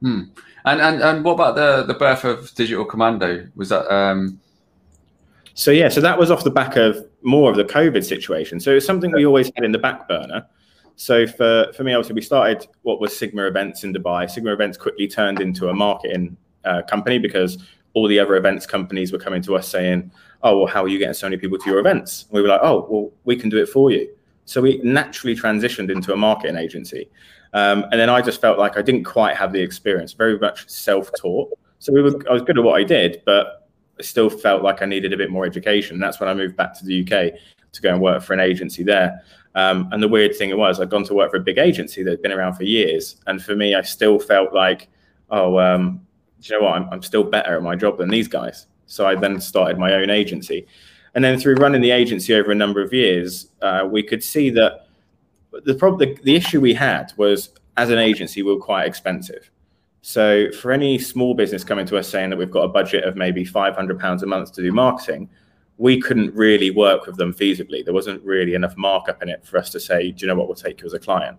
[0.02, 0.22] Hmm.
[0.66, 3.48] And and and what about the the birth of Digital Commando?
[3.56, 3.92] Was that?
[3.92, 4.40] Um...
[5.54, 8.60] So yeah, so that was off the back of more of the COVID situation.
[8.60, 10.46] So it's something we always had in the back burner.
[10.98, 14.30] So for for me, obviously, we started what was Sigma Events in Dubai.
[14.30, 17.58] Sigma Events quickly turned into a marketing uh, company because
[17.94, 20.12] all the other events companies were coming to us saying,
[20.44, 22.48] "Oh, well, how are you getting so many people to your events?" And we were
[22.48, 24.10] like, "Oh, well, we can do it for you."
[24.46, 27.10] So we naturally transitioned into a marketing agency,
[27.54, 30.70] um, and then I just felt like I didn't quite have the experience, very much
[30.70, 31.58] self-taught.
[31.80, 33.68] So we were, I was good at what I did, but
[34.00, 36.00] I still felt like I needed a bit more education.
[36.00, 37.40] That's when I moved back to the UK
[37.72, 39.22] to go and work for an agency there.
[39.56, 42.12] Um, and the weird thing was, I'd gone to work for a big agency that
[42.12, 44.88] had been around for years, and for me, I still felt like,
[45.30, 46.06] oh, um,
[46.42, 48.68] you know what, I'm, I'm still better at my job than these guys.
[48.86, 50.66] So I then started my own agency.
[51.16, 54.50] And then through running the agency over a number of years, uh, we could see
[54.52, 54.88] that
[55.64, 59.50] the problem, the, the issue we had was as an agency, we were quite expensive.
[60.02, 63.16] So for any small business coming to us saying that we've got a budget of
[63.16, 65.30] maybe £500 a month to do marketing,
[65.78, 67.84] we couldn't really work with them feasibly.
[67.84, 70.48] There wasn't really enough markup in it for us to say, do you know what,
[70.48, 71.38] we'll take you as a client.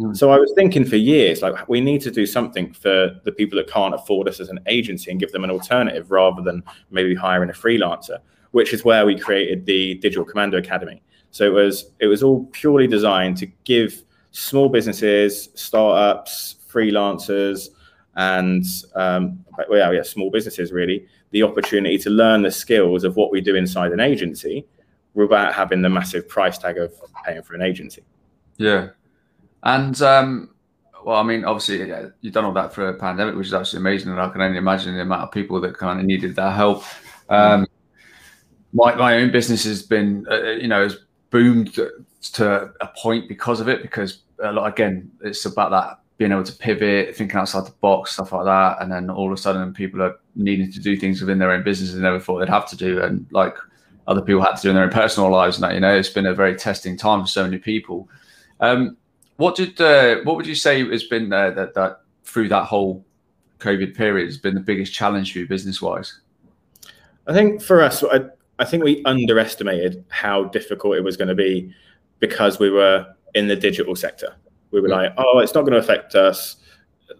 [0.00, 0.16] Mm.
[0.16, 3.56] So I was thinking for years, like we need to do something for the people
[3.58, 7.14] that can't afford us as an agency and give them an alternative rather than maybe
[7.14, 8.18] hiring a freelancer,
[8.52, 11.02] which is where we created the Digital Commando Academy.
[11.32, 17.68] So it was it was all purely designed to give small businesses, startups, freelancers,
[18.16, 23.30] and um, well, yeah, small businesses really the opportunity to learn the skills of what
[23.30, 24.66] we do inside an agency
[25.14, 26.92] without having the massive price tag of
[27.24, 28.02] paying for an agency.
[28.56, 28.88] Yeah,
[29.62, 30.50] and um,
[31.04, 33.90] well, I mean, obviously, yeah, you've done all that for a pandemic, which is absolutely
[33.90, 36.54] amazing, and I can only imagine the amount of people that kind of needed that
[36.54, 36.84] help.
[37.28, 37.66] Um,
[38.72, 40.98] my my own business has been, uh, you know, has
[41.30, 41.78] boomed
[42.32, 46.52] to a point because of it, because lot again, it's about that being able to
[46.52, 50.02] pivot, thinking outside the box, stuff like that, and then all of a sudden, people
[50.02, 52.76] are needing to do things within their own businesses they never thought they'd have to
[52.76, 53.56] do, and like
[54.06, 56.10] other people had to do in their own personal lives, and that you know, it's
[56.10, 58.08] been a very testing time for so many people.
[58.60, 58.96] Um,
[59.40, 63.02] what did uh, what would you say has been uh, that that through that whole
[63.58, 66.20] COVID period has been the biggest challenge for you business wise?
[67.26, 68.26] I think for us, I,
[68.58, 71.74] I think we underestimated how difficult it was going to be
[72.18, 74.34] because we were in the digital sector.
[74.72, 74.96] We were yeah.
[74.96, 76.56] like, oh, it's not going to affect us.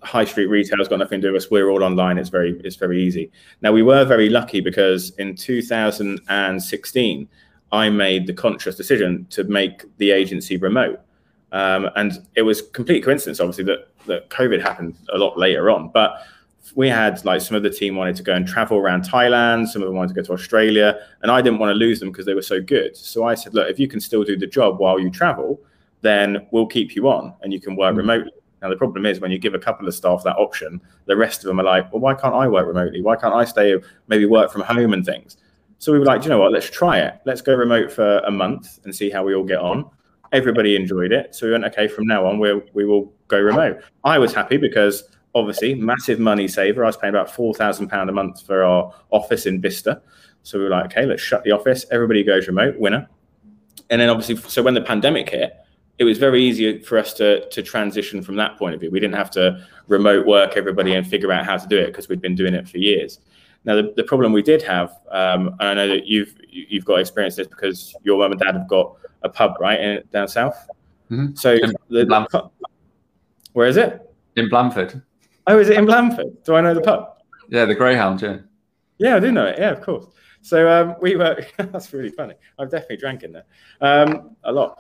[0.03, 1.51] High street retail's got nothing to do with us.
[1.51, 2.19] We're all online.
[2.19, 3.31] It's very it's very easy.
[3.63, 7.29] Now we were very lucky because in 2016,
[7.73, 11.01] I made the conscious decision to make the agency remote.
[11.53, 15.89] Um, and it was complete coincidence, obviously, that, that COVID happened a lot later on.
[15.89, 16.23] But
[16.75, 19.83] we had like some of the team wanted to go and travel around Thailand, some
[19.83, 22.27] of them wanted to go to Australia, and I didn't want to lose them because
[22.27, 22.97] they were so good.
[22.97, 25.61] So I said, look, if you can still do the job while you travel,
[26.03, 27.99] then we'll keep you on and you can work mm-hmm.
[27.99, 28.33] remotely.
[28.63, 31.41] Now the problem is when you give a couple of staff that option, the rest
[31.41, 33.01] of them are like, well, why can't I work remotely?
[33.01, 33.75] Why can't I stay
[34.09, 35.39] maybe work from home and things?
[35.79, 36.53] So we were like, you know what?
[36.53, 37.21] Let's try it.
[37.25, 39.91] Let's go remote for a month and see how we all get on
[40.33, 41.35] everybody enjoyed it.
[41.35, 43.83] So we went, okay, from now on, we'll, we will go remote.
[44.05, 46.85] I was happy because obviously massive money saver.
[46.85, 50.01] I was paying about £4,000 a month for our office in Bicester.
[50.43, 51.85] So we were like, okay, let's shut the office.
[51.91, 53.09] Everybody goes remote, winner.
[53.91, 55.55] And then obviously, so when the pandemic hit,
[55.99, 58.91] it was very easy for us to, to transition from that point of view.
[58.91, 62.09] We didn't have to remote work everybody and figure out how to do it because
[62.09, 63.19] we'd been doing it for years.
[63.65, 67.01] Now, the, the problem we did have, um, and I know that you've you've got
[67.01, 70.69] experience this because your mum and dad have got a pub, right, in, down south.
[71.11, 71.35] Mm-hmm.
[71.35, 72.51] So in, the, Blandford.
[73.53, 74.01] where is it?
[74.37, 75.03] In Blandford.
[75.47, 76.45] Oh, is it in Blandford?
[76.45, 77.19] Do I know the pub?
[77.49, 78.23] Yeah, the Greyhound.
[78.23, 78.39] Yeah.
[78.99, 79.59] Yeah, I do know it.
[79.59, 80.07] Yeah, of course.
[80.43, 81.45] So um, we were.
[81.57, 82.35] that's really funny.
[82.59, 83.45] I've definitely drank in there
[83.81, 84.79] um, a lot.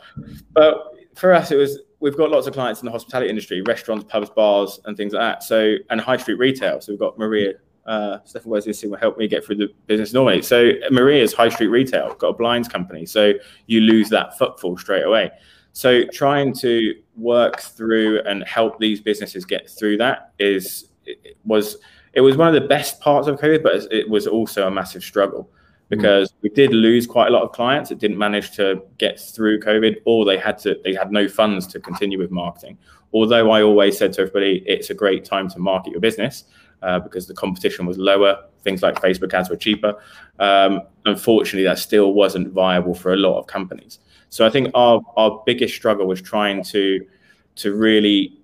[0.53, 1.81] But for us, it was.
[2.01, 5.21] We've got lots of clients in the hospitality industry, restaurants, pubs, bars, and things like
[5.21, 5.43] that.
[5.43, 6.81] So and high street retail.
[6.81, 7.55] So we've got Maria
[7.87, 10.43] uh, Stefan Wesley will help me get through the business normally.
[10.43, 13.07] So Maria's high street retail, got a blinds company.
[13.07, 13.33] So
[13.67, 15.31] you lose that footfall straight away.
[15.73, 21.79] So trying to work through and help these businesses get through that is it was
[22.13, 25.05] it was one of the best parts of COVID, but it was also a massive
[25.05, 25.49] struggle
[25.89, 26.35] because mm.
[26.43, 29.97] we did lose quite a lot of clients that didn't manage to get through COVID,
[30.07, 32.77] or they had to they had no funds to continue with marketing.
[33.13, 36.45] Although I always said to everybody, it's a great time to market your business
[36.83, 38.45] uh, because the competition was lower.
[38.63, 39.95] Things like Facebook ads were cheaper.
[40.39, 43.99] Um, unfortunately, that still wasn't viable for a lot of companies.
[44.29, 47.05] So I think our our biggest struggle was trying to
[47.57, 48.39] to really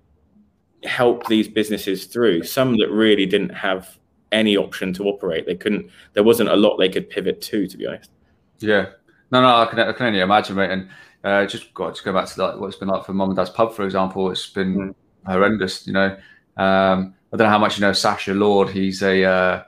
[0.85, 2.45] help these businesses through.
[2.45, 3.99] Some that really didn't have
[4.33, 5.47] any option to operate.
[5.47, 5.91] They couldn't.
[6.15, 8.11] There wasn't a lot they could pivot to, to be honest.
[8.59, 8.87] Yeah.
[9.31, 10.71] No, no, I can, I can only imagine, mate.
[10.71, 10.89] And
[11.25, 13.37] uh, just got to go back to like what it's been like for mom and
[13.37, 14.31] dad's pub, for example.
[14.31, 14.95] It's been mm.
[15.27, 15.87] horrendous.
[15.87, 16.17] You know,
[16.57, 18.71] um, I don't know how much you know Sacha Lord.
[18.71, 19.65] He's a uh,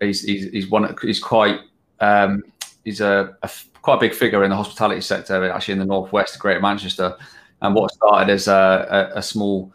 [0.00, 1.60] he's, he's he's one he's quite
[1.98, 2.42] um,
[2.84, 6.38] he's a, a, quite a big figure in the hospitality sector, actually in the northwest,
[6.38, 7.16] Greater Manchester.
[7.62, 9.72] And what started as a, a, a small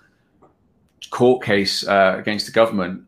[1.10, 3.04] court case uh, against the government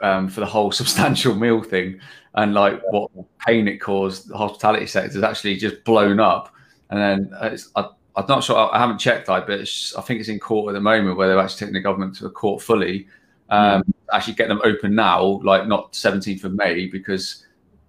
[0.00, 2.00] um, for the whole substantial meal thing,
[2.36, 3.10] and like what
[3.46, 6.54] pain it caused the hospitality sector is actually just blown up.
[6.88, 8.74] And then uh, I, I'm not sure.
[8.74, 11.38] I haven't checked, like, but I think it's in court at the moment where they're
[11.38, 13.06] actually taking the government to a court fully
[13.50, 14.16] um, yeah.
[14.16, 17.46] actually get them open now, like not 17th of May, because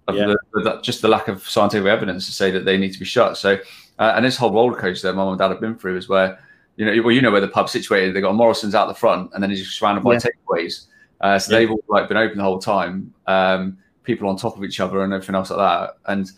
[0.08, 0.34] of yeah.
[0.52, 3.04] the, the, just the lack of scientific evidence to say that they need to be
[3.04, 3.36] shut.
[3.36, 3.58] So,
[3.98, 6.38] uh, and this whole roller coaster that mom and dad have been through is where,
[6.76, 8.14] you know, well, you know where the pub's situated.
[8.14, 10.20] They've got Morrison's out the front, and then it's just surrounded by yeah.
[10.20, 10.86] takeaways.
[11.20, 13.14] Uh, so they've all like been open the whole time.
[13.26, 15.96] Um, people on top of each other and everything else like that.
[16.06, 16.30] And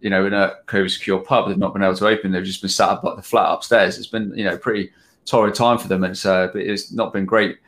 [0.00, 2.32] you know, in a COVID secure pub, they've not been able to open.
[2.32, 3.98] They've just been sat up like the flat upstairs.
[3.98, 4.90] It's been you know pretty
[5.26, 7.58] torrid time for them, and it's uh, it's not been great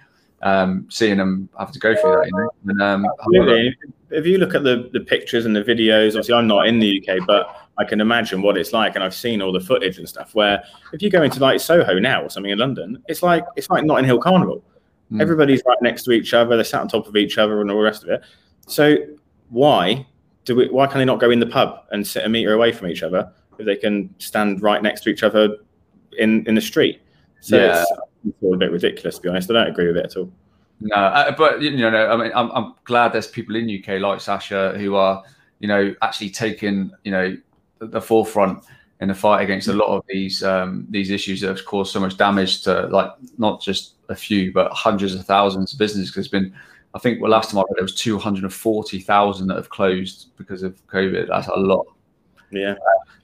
[0.45, 2.27] um, seeing them have to go through that.
[2.27, 3.77] You know, and, um, Absolutely.
[4.11, 7.03] If you look at the, the pictures and the videos, obviously I'm not in the
[7.03, 10.09] UK, but I can imagine what it's like, and I've seen all the footage and
[10.09, 10.35] stuff.
[10.35, 13.69] Where if you go into like Soho now or something in London, it's like it's
[13.71, 14.63] like Notting Hill Carnival.
[15.11, 15.21] Mm.
[15.21, 16.55] Everybody's right next to each other.
[16.55, 18.23] They're sat on top of each other and all the rest of it.
[18.69, 18.97] So
[19.49, 20.07] why
[20.45, 20.69] do we?
[20.69, 23.03] Why can they not go in the pub and sit a meter away from each
[23.03, 25.57] other if they can stand right next to each other
[26.19, 27.01] in in the street?
[27.41, 27.85] So yeah.
[28.27, 29.51] It's, it's a bit ridiculous to be honest.
[29.51, 30.31] I don't agree with it at all.
[30.81, 34.21] No, uh, but you know, I mean, I'm, I'm glad there's people in UK like
[34.21, 35.23] Sacha who are,
[35.61, 37.37] you know, actually taking, you know,
[37.79, 38.65] the, the forefront
[39.01, 42.01] in the fight against a lot of these um, these issues that have caused so
[42.01, 46.15] much damage to like not just a few but hundreds of thousands of businesses.
[46.15, 46.55] There's been,
[46.95, 49.57] I think, well, last time I read, there was two hundred and forty thousand that
[49.57, 51.29] have closed because of COVID.
[51.29, 51.87] That's a lot.
[52.57, 52.75] Yeah,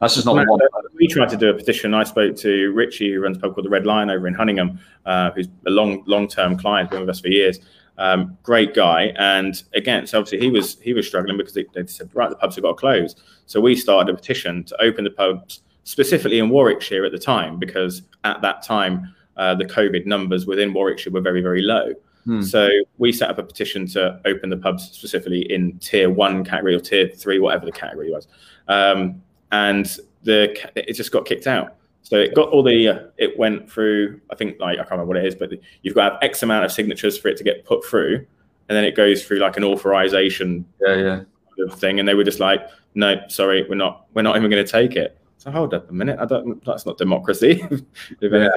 [0.01, 0.61] that's just not one.
[0.95, 1.95] We tried to do a petition.
[1.95, 4.79] I spoke to Richie, who runs a pub called the Red Lion over in Hunningham,
[5.07, 7.61] uh, who's a long long term client, been with us for years.
[7.99, 11.87] Um, great guy, and again, so obviously he was he was struggling because they, they
[11.87, 13.14] said right, the pubs have got to close.
[13.47, 17.59] So we started a petition to open the pubs specifically in Warwickshire at the time
[17.59, 21.93] because at that time uh, the COVID numbers within Warwickshire were very very low.
[22.24, 22.42] Hmm.
[22.42, 26.74] So we set up a petition to open the pubs specifically in tier one category
[26.74, 28.28] or tier three, whatever the category was.
[28.68, 29.87] Um, and
[30.22, 31.76] the it just got kicked out.
[32.02, 34.20] So it got all the uh, it went through.
[34.30, 35.50] I think like I can't remember what it is, but
[35.83, 38.26] you've got to have X amount of signatures for it to get put through,
[38.68, 41.16] and then it goes through like an authorization yeah, yeah.
[41.16, 41.98] Kind of thing.
[41.98, 44.96] And they were just like, no, sorry, we're not we're not even going to take
[44.96, 45.18] it.
[45.38, 46.18] So hold up a minute.
[46.20, 46.62] I don't.
[46.64, 47.64] That's not democracy.
[48.20, 48.48] yeah,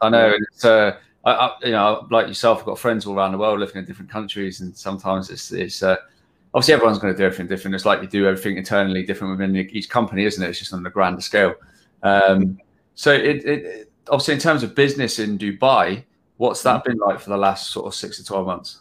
[0.00, 0.34] I, I, know.
[0.50, 3.60] It's uh, I, I, you know, like yourself, I've got friends all around the world
[3.60, 5.96] living in different countries, and sometimes it's it's uh,
[6.52, 7.74] obviously everyone's going to do everything different.
[7.74, 10.48] It's like you do everything internally different within each company, isn't it?
[10.48, 11.54] It's just on a grander scale.
[12.02, 12.58] Um,
[12.94, 16.04] so it, it, obviously in terms of business in Dubai,
[16.38, 18.80] what's that been like for the last sort of six to twelve months?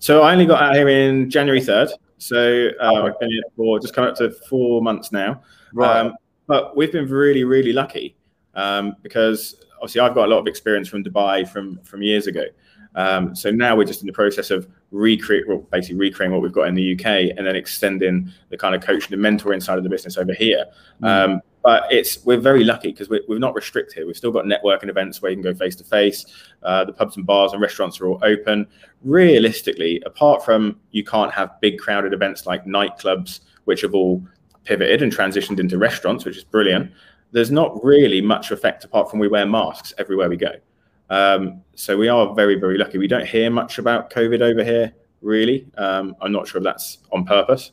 [0.00, 1.90] So I only got out here in January third.
[2.18, 5.42] So uh, I've been here for just coming up to four months now.
[5.72, 6.00] Right.
[6.00, 8.16] Um, but we've been really, really lucky
[8.54, 12.44] um, because obviously I've got a lot of experience from Dubai from from years ago.
[12.94, 16.52] Um, so now we're just in the process of recreate, well, basically recreating what we've
[16.52, 19.84] got in the UK, and then extending the kind of coaching and mentoring side of
[19.84, 20.64] the business over here.
[21.02, 21.06] Mm.
[21.06, 24.06] Um, but it's we're very lucky because we're, we're not restricted.
[24.06, 26.24] We've still got networking events where you can go face to face.
[26.62, 28.66] The pubs and bars and restaurants are all open.
[29.04, 34.26] Realistically, apart from you can't have big crowded events like nightclubs, which have all
[34.64, 36.90] pivoted and transitioned into restaurants, which is brilliant.
[37.32, 40.52] There's not really much effect apart from we wear masks everywhere we go.
[41.10, 42.98] Um, so we are very, very lucky.
[42.98, 45.66] We don't hear much about COVID over here, really.
[45.76, 47.72] Um, I'm not sure if that's on purpose,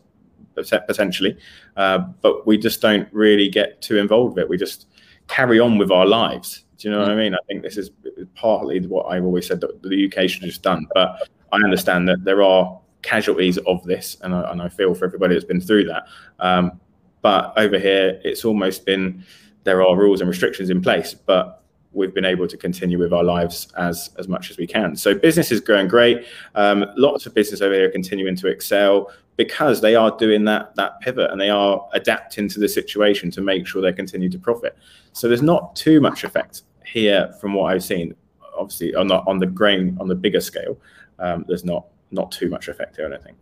[0.56, 1.38] potentially,
[1.76, 4.50] uh, but we just don't really get too involved with it.
[4.50, 4.88] We just
[5.28, 6.66] carry on with our lives.
[6.78, 7.34] Do you know what I mean?
[7.34, 7.92] I think this is
[8.36, 10.88] partly what I've always said that the UK should have just done.
[10.94, 15.06] But I understand that there are casualties of this, and I, and I feel for
[15.06, 16.04] everybody that's been through that.
[16.40, 16.80] Um,
[17.22, 19.24] but over here, it's almost been
[19.68, 23.24] there are rules and restrictions in place, but we've been able to continue with our
[23.24, 24.96] lives as as much as we can.
[24.96, 26.26] So business is going great.
[26.56, 31.02] Um, lots of business over here continuing to excel because they are doing that that
[31.02, 34.78] pivot and they are adapting to the situation to make sure they continue to profit.
[35.12, 38.16] So there's not too much effect here from what I've seen.
[38.58, 40.80] Obviously, on the on the grain on the bigger scale,
[41.20, 43.08] um, there's not not too much effect here.
[43.08, 43.38] I don't think.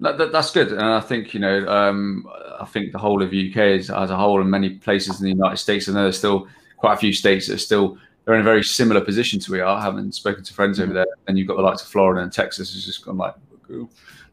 [0.00, 2.28] That, that's good, and I think you know, um,
[2.60, 5.24] I think the whole of the UK is, as a whole, and many places in
[5.24, 8.42] the United States, and there's still quite a few states that are still they're in
[8.42, 9.80] a very similar position to we are.
[9.80, 10.96] Having spoken to friends over mm.
[10.96, 13.34] there, and you've got the likes of Florida and Texas has just gone like,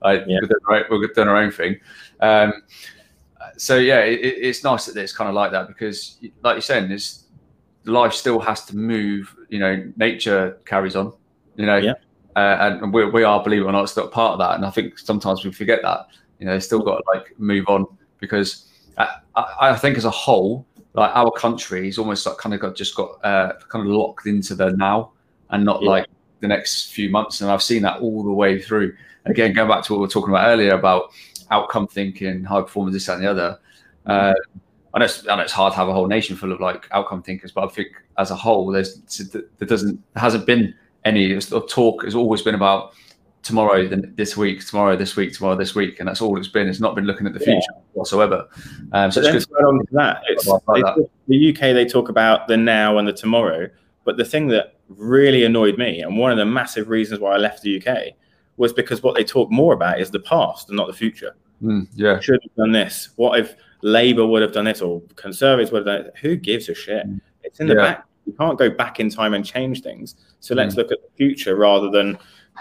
[0.03, 0.39] like yeah.
[0.41, 1.79] we're, doing our, we're doing our own thing.
[2.19, 2.61] Um,
[3.57, 6.91] so yeah, it, it's nice that it's kind of like that because, like you're saying,
[6.91, 7.23] is
[7.85, 9.33] life still has to move.
[9.49, 11.13] You know, nature carries on.
[11.55, 11.93] You know, yeah.
[12.35, 14.55] Uh, and we, we are, believe it or not, still part of that.
[14.55, 16.07] And I think sometimes we forget that.
[16.39, 17.85] You know, they still got to like move on
[18.19, 18.67] because
[18.97, 22.75] I, I think as a whole, like our country is almost like kind of got
[22.75, 25.11] just got uh, kind of locked into the now
[25.49, 25.89] and not yeah.
[25.89, 26.07] like
[26.39, 27.41] the next few months.
[27.41, 28.95] And I've seen that all the way through.
[29.25, 31.11] Again, going back to what we were talking about earlier about
[31.51, 33.59] outcome thinking, high performance, this and the other.
[34.05, 34.33] Uh,
[34.93, 36.87] I know, it's, I know it's hard to have a whole nation full of like
[36.91, 38.95] outcome thinkers, but I think as a whole, there's
[39.31, 40.73] there doesn't there hasn't been
[41.05, 42.03] any talk.
[42.03, 42.93] Has always been about
[43.45, 46.67] tomorrow, this week, tomorrow, this week, tomorrow, this week, and that's all it's been.
[46.67, 47.81] It's not been looking at the future yeah.
[47.93, 48.47] whatsoever.
[48.91, 49.63] Um, so it's good.
[49.63, 51.09] On to that, it's, like that.
[51.27, 53.69] the UK they talk about the now and the tomorrow,
[54.03, 57.37] but the thing that really annoyed me, and one of the massive reasons why I
[57.37, 58.13] left the UK,
[58.57, 61.35] was because what they talk more about is the past and not the future.
[61.61, 63.09] Mm, yeah, should have done this.
[63.15, 66.13] What if Labour would have done this or Conservatives would have done it?
[66.21, 67.07] Who gives a shit?
[67.07, 67.21] Mm.
[67.43, 67.81] It's in the yeah.
[67.81, 68.05] back.
[68.25, 70.15] You can't go back in time and change things.
[70.39, 70.77] So let's mm.
[70.77, 72.17] look at the future rather than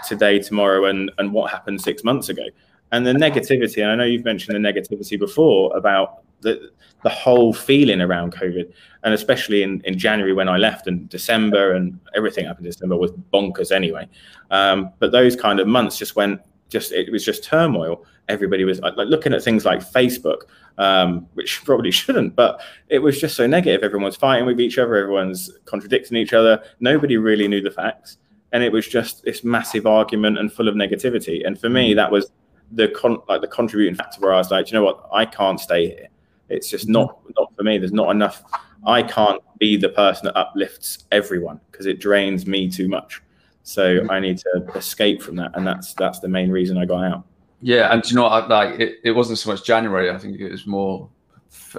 [0.07, 2.43] today, tomorrow, and and what happened six months ago.
[2.91, 6.71] And the negativity, and I know you've mentioned the negativity before about the
[7.03, 8.71] the whole feeling around COVID,
[9.03, 12.95] and especially in, in January when I left, and December and everything up in December
[12.97, 14.07] was bonkers anyway.
[14.49, 16.41] Um, but those kind of months just went,
[16.75, 18.05] just it was just turmoil.
[18.27, 20.41] Everybody was like, like looking at things like Facebook,
[20.77, 23.83] um, which probably shouldn't, but it was just so negative.
[23.83, 26.61] Everyone's fighting with each other, everyone's contradicting each other.
[26.79, 28.17] Nobody really knew the facts,
[28.51, 31.45] and it was just this massive argument and full of negativity.
[31.45, 32.31] And for me, that was
[32.71, 35.59] the con- like the contributing factor where I was like, you know what, I can't
[35.59, 36.09] stay here
[36.49, 37.77] it's just not not for me.
[37.77, 38.43] There's not enough.
[38.85, 43.21] I can't be the person that uplifts everyone because it drains me too much.
[43.65, 47.03] So I need to escape from that, and that's that's the main reason I got
[47.03, 47.25] out.
[47.61, 50.11] Yeah, and you know, like it, it wasn't so much January.
[50.11, 51.09] I think it was more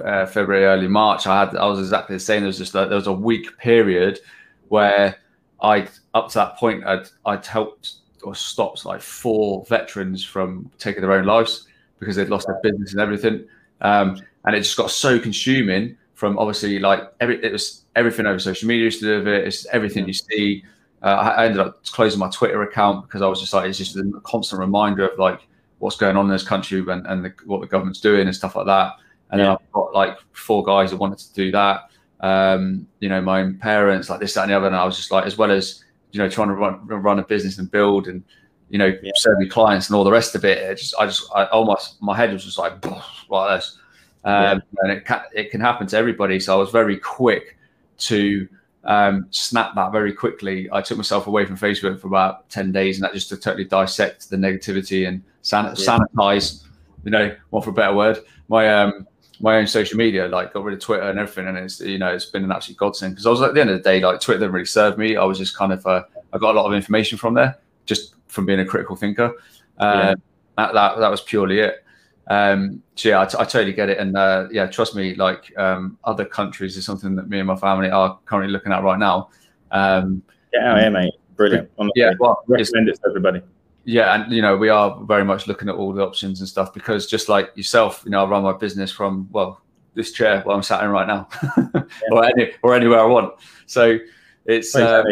[0.03, 1.25] uh, February, early March.
[1.27, 2.41] I had I was exactly the same.
[2.41, 4.19] There was just like, there was a week period
[4.67, 5.15] where
[5.61, 11.01] I up to that point I'd I'd helped or stopped like four veterans from taking
[11.01, 11.67] their own lives
[11.99, 13.47] because they'd lost their business and everything.
[13.79, 18.39] Um, and it just got so consuming from obviously like every it was everything over
[18.39, 19.47] social media used to do it.
[19.47, 20.65] It's everything you see.
[21.01, 23.95] Uh, I ended up closing my Twitter account because I was just like it's just
[23.95, 25.41] a constant reminder of like
[25.79, 28.55] what's going on in this country and, and the, what the government's doing and stuff
[28.55, 28.93] like that.
[29.29, 29.45] And yeah.
[29.45, 31.91] then I've got like four guys that wanted to do that.
[32.19, 34.67] Um, you know, my own parents, like this, that, and the other.
[34.67, 37.23] And I was just like, as well as you know, trying to run, run a
[37.23, 38.23] business and build and
[38.69, 39.11] you know, yeah.
[39.15, 40.57] serving clients and all the rest of it.
[40.57, 42.83] it just, I just, I almost, my head was just like
[43.29, 43.77] like this.
[44.23, 44.59] Um, yeah.
[44.81, 46.39] And it can, it can happen to everybody.
[46.39, 47.57] So I was very quick
[47.99, 48.47] to
[48.87, 50.69] um, snap that very quickly.
[50.71, 53.65] I took myself away from Facebook for about 10 days and that just to totally
[53.65, 55.71] dissect the negativity and san- yeah.
[55.73, 56.63] sanitize,
[57.03, 59.05] you know, one for a better word, my, um,
[59.41, 61.47] my own social media, like got rid of Twitter and everything.
[61.47, 63.69] And it's, you know, it's been an absolute godsend because I was at the end
[63.69, 65.17] of the day, like Twitter didn't really serve me.
[65.17, 68.15] I was just kind of, uh, I got a lot of information from there just
[68.27, 69.33] from being a critical thinker.
[69.77, 70.15] Uh, yeah.
[70.57, 71.83] that, that, that was purely it.
[72.29, 75.57] Um, so yeah, I, t- I totally get it, and uh, yeah, trust me, like
[75.57, 78.99] um, other countries is something that me and my family are currently looking at right
[78.99, 79.29] now.
[79.71, 80.21] Um,
[80.53, 81.69] yeah, oh, yeah, mate, brilliant.
[81.95, 83.41] Yeah, well, recommend it to everybody.
[83.85, 86.73] Yeah, and you know we are very much looking at all the options and stuff
[86.73, 89.61] because just like yourself, you know, I run my business from well
[89.93, 91.81] this chair where I'm sat in right now, yeah.
[92.11, 93.35] or any or anywhere I want.
[93.67, 93.97] So
[94.45, 95.03] it's uh,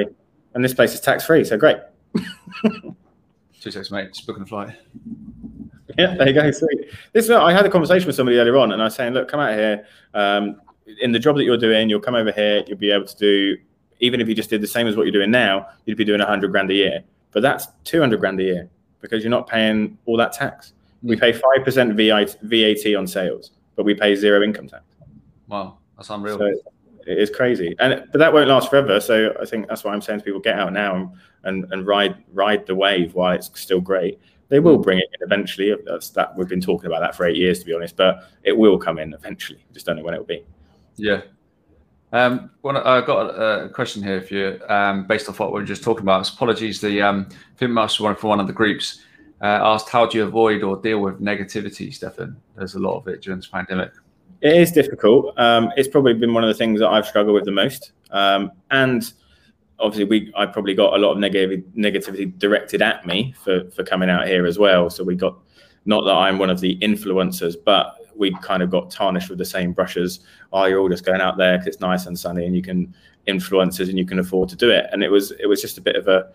[0.53, 1.77] and this place is tax free, so great.
[3.61, 4.13] Two seconds, mate.
[4.13, 4.75] Just booking a flight.
[5.99, 6.51] Yeah, there you go.
[6.51, 6.91] Sweet.
[7.13, 9.39] This I had a conversation with somebody earlier on, and I was saying, look, come
[9.39, 9.85] out here.
[10.13, 10.61] Um,
[11.01, 12.63] in the job that you're doing, you'll come over here.
[12.67, 13.57] You'll be able to do,
[14.01, 16.19] even if you just did the same as what you're doing now, you'd be doing
[16.19, 17.03] 100 grand a year.
[17.31, 18.69] But that's 200 grand a year
[19.01, 20.73] because you're not paying all that tax.
[21.03, 24.83] We pay five percent VAT on sales, but we pay zero income tax.
[25.47, 26.37] Wow, that's unreal.
[26.37, 26.47] So
[27.05, 28.99] it is crazy, and but that won't last forever.
[28.99, 31.09] So I think that's why I'm saying to people: get out now and
[31.43, 34.19] and, and ride ride the wave while it's still great
[34.49, 35.75] they will bring it in eventually.
[35.85, 37.95] That's that we've been talking about that for eight years, to be honest.
[37.95, 39.63] But it will come in eventually.
[39.73, 40.43] just don't know when it will be.
[40.97, 41.21] Yeah.
[42.11, 45.65] Um, well, I've got a, question here for you, um, based off what we were
[45.65, 46.29] just talking about.
[46.29, 49.01] Apologies, the um, Film Master one for one of the groups
[49.41, 53.07] uh, asked, "How do you avoid or deal with negativity, Stefan?" There's a lot of
[53.07, 53.91] it during this pandemic.
[54.41, 55.37] It is difficult.
[55.37, 58.51] Um, it's probably been one of the things that I've struggled with the most, um,
[58.71, 59.11] and
[59.79, 63.83] obviously we I probably got a lot of negative negativity directed at me for for
[63.83, 64.89] coming out here as well.
[64.89, 65.37] So we got
[65.85, 69.45] not that I'm one of the influencers, but we kind of got tarnished with the
[69.45, 70.21] same brushes.
[70.53, 72.93] Oh, you're all just going out there because it's nice and sunny, and you can
[73.27, 74.87] influencers and you can afford to do it.
[74.91, 76.31] And it was it was just a bit of a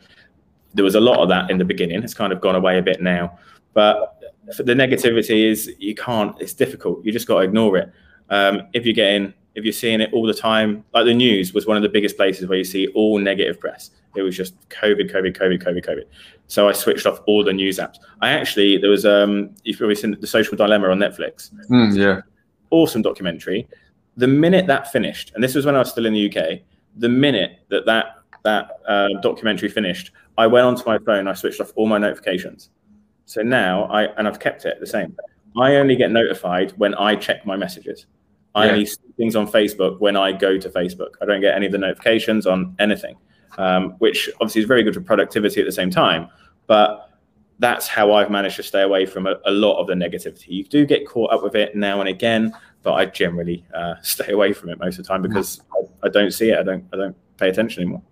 [0.74, 2.03] there was a lot of that in the beginning.
[2.03, 3.38] It's kind of gone away a bit now,
[3.72, 4.22] but
[4.59, 6.36] the negativity is you can't.
[6.41, 7.05] It's difficult.
[7.05, 7.93] You just got to ignore it.
[8.28, 11.67] Um, if you're getting if you're seeing it all the time, like the news was
[11.67, 13.91] one of the biggest places where you see all negative press.
[14.17, 16.05] It was just COVID, COVID, COVID, COVID, COVID.
[16.49, 17.97] So I switched off all the news apps.
[18.21, 21.51] I actually there was um you've probably seen the Social Dilemma on Netflix.
[21.69, 22.23] Mm, yeah,
[22.71, 23.69] awesome documentary.
[24.17, 26.61] The minute that finished, and this was when I was still in the UK,
[26.97, 31.29] the minute that that that uh, documentary finished, I went onto my phone.
[31.29, 32.71] I switched off all my notifications.
[33.27, 35.17] So now I and I've kept it the same.
[35.57, 38.07] I only get notified when I check my messages.
[38.55, 38.73] I yeah.
[38.73, 41.15] only see things on Facebook when I go to Facebook.
[41.23, 43.17] I don't get any of the notifications on anything,
[43.59, 46.29] um, which obviously is very good for productivity at the same time.
[46.67, 47.11] But
[47.61, 50.49] that's how I've managed to stay away from a, a lot of the negativity.
[50.49, 54.33] You do get caught up with it now and again, but I generally uh, stay
[54.33, 56.59] away from it most of the time because I, I, don't see it.
[56.59, 56.85] I don't.
[56.93, 58.03] I don't pay attention anymore.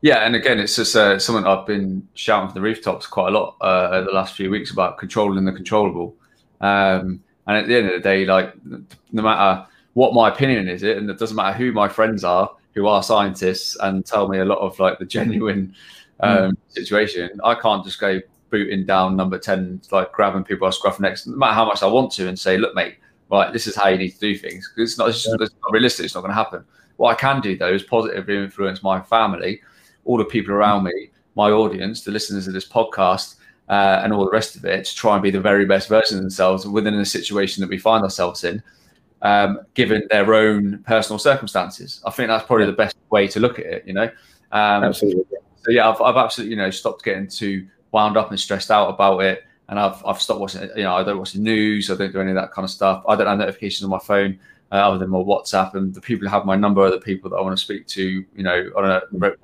[0.00, 3.30] Yeah, and again, it's just uh, something I've been shouting from the rooftops quite a
[3.30, 6.16] lot uh, the last few weeks about controlling the controllable.
[6.60, 10.82] Um, and at the end of the day, like no matter what my opinion is,
[10.82, 14.38] it and it doesn't matter who my friends are, who are scientists, and tell me
[14.38, 15.74] a lot of like the genuine
[16.20, 16.56] um, mm.
[16.68, 17.40] situation.
[17.44, 18.20] I can't just go
[18.50, 21.86] booting down number ten, like grabbing people by scruff necks, no matter how much I
[21.86, 22.96] want to, and say, look, mate,
[23.30, 24.72] right, this is how you need to do things.
[24.76, 26.04] It's not, it's, it's not realistic.
[26.04, 26.64] It's not going to happen.
[26.96, 29.60] What I can do though is positively influence my family,
[30.04, 33.36] all the people around me, my audience, the listeners of this podcast,
[33.72, 36.18] uh, and all the rest of it to try and be the very best version
[36.18, 38.62] of themselves within the situation that we find ourselves in,
[39.22, 42.02] um, given their own personal circumstances.
[42.04, 43.86] I think that's probably the best way to look at it.
[43.86, 44.10] You know.
[44.52, 45.24] Um, absolutely.
[45.62, 48.88] So yeah, I've, I've absolutely you know stopped getting too wound up and stressed out
[48.90, 50.68] about it, and I've I've stopped watching.
[50.76, 51.90] You know, I don't watch the news.
[51.90, 53.02] I don't do any of that kind of stuff.
[53.08, 54.38] I don't have notifications on my phone.
[54.70, 57.28] Uh, other than my WhatsApp, and the people who have my number are the people
[57.28, 58.02] that I want to speak to,
[58.34, 59.02] you know, on a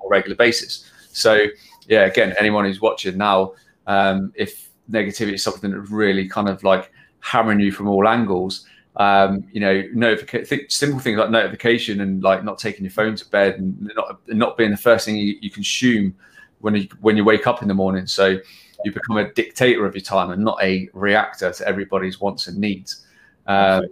[0.09, 0.89] regular basis.
[1.11, 1.45] So,
[1.87, 3.53] yeah, again, anyone who's watching now,
[3.89, 8.65] um, if negativity is something that's really kind of like hammering you from all angles,
[8.97, 13.15] um, you know, notification, th- simple things like notification and like not taking your phone
[13.15, 16.15] to bed and not not being the first thing you, you consume
[16.59, 18.05] when you when you wake up in the morning.
[18.05, 18.37] So
[18.85, 22.57] you become a dictator of your time and not a reactor to everybody's wants and
[22.57, 23.05] needs.
[23.47, 23.85] Um,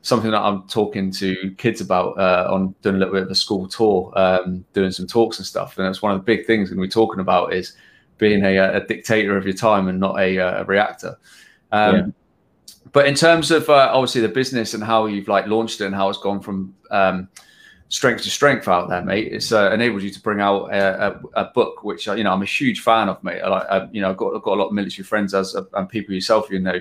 [0.00, 3.34] something that I'm talking to kids about uh, on doing a little bit of a
[3.34, 5.76] school tour, um, doing some talks and stuff.
[5.76, 7.76] And that's one of the big things we're talking about is
[8.22, 11.18] being a, a, dictator of your time and not a, a reactor.
[11.72, 12.06] Um, yeah.
[12.92, 15.94] But in terms of uh, obviously the business and how you've like launched it and
[15.94, 17.28] how it's gone from um,
[17.88, 21.46] strength to strength out there, mate, it's uh, enabled you to bring out a, a,
[21.46, 23.40] book, which uh, you know I'm a huge fan of, mate.
[23.40, 25.88] I, I, you know, I've got, I've got a lot of military friends as and
[25.88, 26.80] people yourself, you know,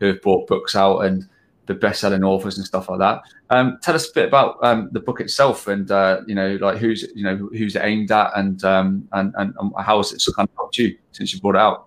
[0.00, 1.28] who have brought books out and
[1.70, 3.22] the best-selling authors and stuff like that.
[3.50, 6.78] Um, tell us a bit about um, the book itself, and uh, you know, like
[6.78, 10.48] who's you know who's it aimed at, and um, and and how has it kind
[10.48, 11.86] of helped you since you brought it out?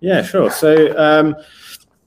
[0.00, 0.50] Yeah, sure.
[0.50, 1.34] So um,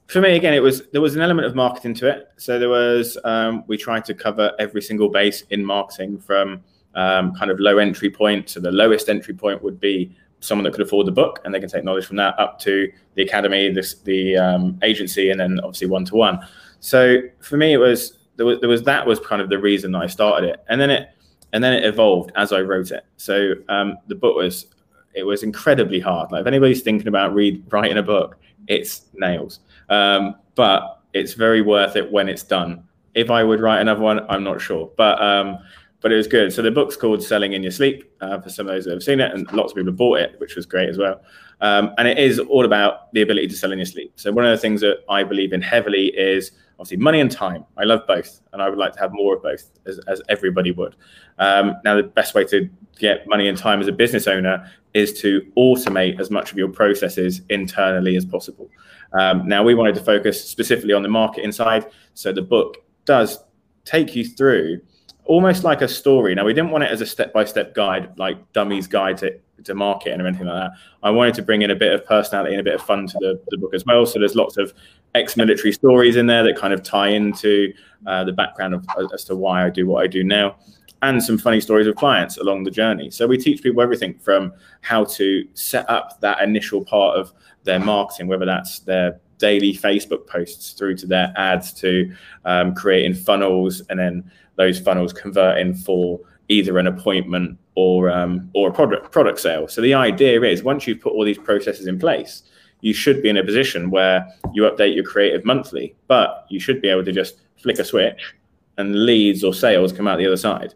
[0.06, 2.28] for me, again, it was there was an element of marketing to it.
[2.36, 6.62] So there was um, we tried to cover every single base in marketing from
[6.94, 10.72] um, kind of low entry point to the lowest entry point would be someone that
[10.72, 13.72] could afford the book and they can take knowledge from that up to the academy,
[13.72, 16.38] this, the um, agency, and then obviously one to one.
[16.86, 19.90] So for me, it was there was there was that was kind of the reason
[19.90, 21.08] that I started it, and then it
[21.52, 23.04] and then it evolved as I wrote it.
[23.16, 24.66] So um, the book was
[25.12, 26.30] it was incredibly hard.
[26.30, 28.36] Like if anybody's thinking about read writing a book,
[28.68, 29.58] it's nails.
[29.88, 32.84] Um, but it's very worth it when it's done.
[33.14, 35.58] If I would write another one, I'm not sure, but um,
[36.02, 36.52] but it was good.
[36.52, 39.02] So the book's called Selling in Your Sleep uh, for some of those that have
[39.02, 41.20] seen it, and lots of people bought it, which was great as well.
[41.60, 44.12] Um, and it is all about the ability to sell in your sleep.
[44.16, 47.64] So one of the things that I believe in heavily is obviously money and time.
[47.76, 50.72] I love both, and I would like to have more of both, as, as everybody
[50.72, 50.96] would.
[51.38, 52.68] Um, now, the best way to
[52.98, 56.68] get money and time as a business owner is to automate as much of your
[56.68, 58.70] processes internally as possible.
[59.12, 63.38] Um, now, we wanted to focus specifically on the marketing side, so the book does
[63.84, 64.80] take you through
[65.26, 66.34] almost like a story.
[66.34, 70.20] Now, we didn't want it as a step-by-step guide, like dummies Guide to, to Marketing
[70.20, 70.78] or anything like that.
[71.02, 73.18] I wanted to bring in a bit of personality and a bit of fun to
[73.20, 74.06] the, the book as well.
[74.06, 74.72] So there's lots of
[75.14, 77.72] ex-military stories in there that kind of tie into
[78.06, 80.56] uh, the background of, as to why I do what I do now,
[81.02, 83.10] and some funny stories of clients along the journey.
[83.10, 87.32] So we teach people everything from how to set up that initial part of
[87.64, 92.14] their marketing, whether that's their daily Facebook posts through to their ads to
[92.44, 98.70] um, creating funnels and then those funnels converting for either an appointment or um, or
[98.70, 99.68] a product product sale.
[99.68, 102.42] So the idea is once you've put all these processes in place,
[102.80, 106.80] you should be in a position where you update your creative monthly, but you should
[106.80, 108.34] be able to just flick a switch
[108.78, 110.74] and leads or sales come out the other side.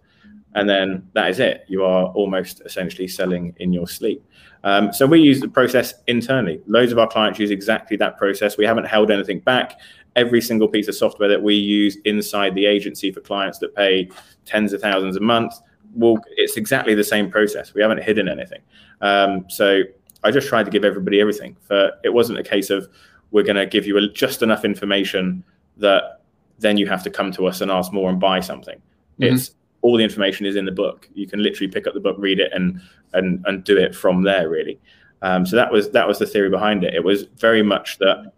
[0.54, 1.64] And then that is it.
[1.68, 4.24] You are almost essentially selling in your sleep.
[4.64, 6.60] Um, so we use the process internally.
[6.66, 8.58] Loads of our clients use exactly that process.
[8.58, 9.78] We haven't held anything back.
[10.16, 14.10] Every single piece of software that we use inside the agency for clients that pay
[14.44, 15.54] tens of thousands a month,
[15.94, 17.74] well, it's exactly the same process.
[17.74, 18.60] We haven't hidden anything.
[19.00, 19.82] Um, so
[20.24, 21.56] I just tried to give everybody everything.
[21.62, 22.88] For it wasn't a case of
[23.30, 25.44] we're going to give you a, just enough information
[25.76, 26.20] that
[26.58, 28.76] then you have to come to us and ask more and buy something.
[29.20, 29.34] Mm-hmm.
[29.34, 29.52] It's
[29.82, 31.08] all the information is in the book.
[31.14, 32.80] You can literally pick up the book, read it, and
[33.12, 34.48] and and do it from there.
[34.48, 34.78] Really.
[35.22, 36.94] Um, so that was that was the theory behind it.
[36.94, 38.32] It was very much that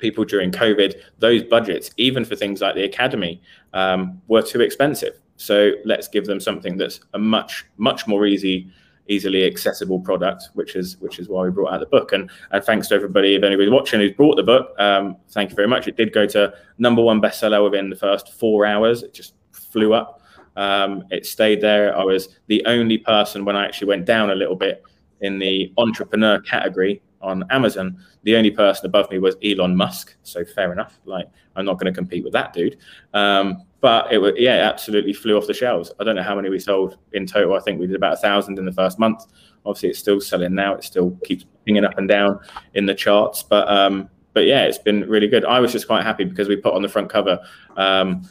[0.00, 3.40] people during COVID, those budgets, even for things like the academy,
[3.72, 5.20] um, were too expensive.
[5.36, 8.70] So let's give them something that's a much much more easy
[9.08, 12.12] easily accessible product, which is which is why we brought out the book.
[12.12, 15.56] And and thanks to everybody, if anybody's watching who's brought the book, um, thank you
[15.56, 15.88] very much.
[15.88, 19.02] It did go to number one bestseller within the first four hours.
[19.02, 20.22] It just flew up.
[20.56, 21.96] Um, it stayed there.
[21.96, 24.82] I was the only person when I actually went down a little bit
[25.20, 27.98] in the entrepreneur category on Amazon.
[28.22, 30.16] The only person above me was Elon Musk.
[30.22, 30.98] So fair enough.
[31.04, 32.78] Like I'm not going to compete with that dude.
[33.14, 35.90] Um, but it was yeah, it absolutely flew off the shelves.
[35.98, 37.54] I don't know how many we sold in total.
[37.54, 39.24] I think we did about a thousand in the first month.
[39.64, 40.74] Obviously, it's still selling now.
[40.74, 42.40] It still keeps pinging up and down
[42.74, 43.42] in the charts.
[43.42, 45.44] But um, but yeah, it's been really good.
[45.44, 47.40] I was just quite happy because we put on the front cover,
[47.76, 48.28] um,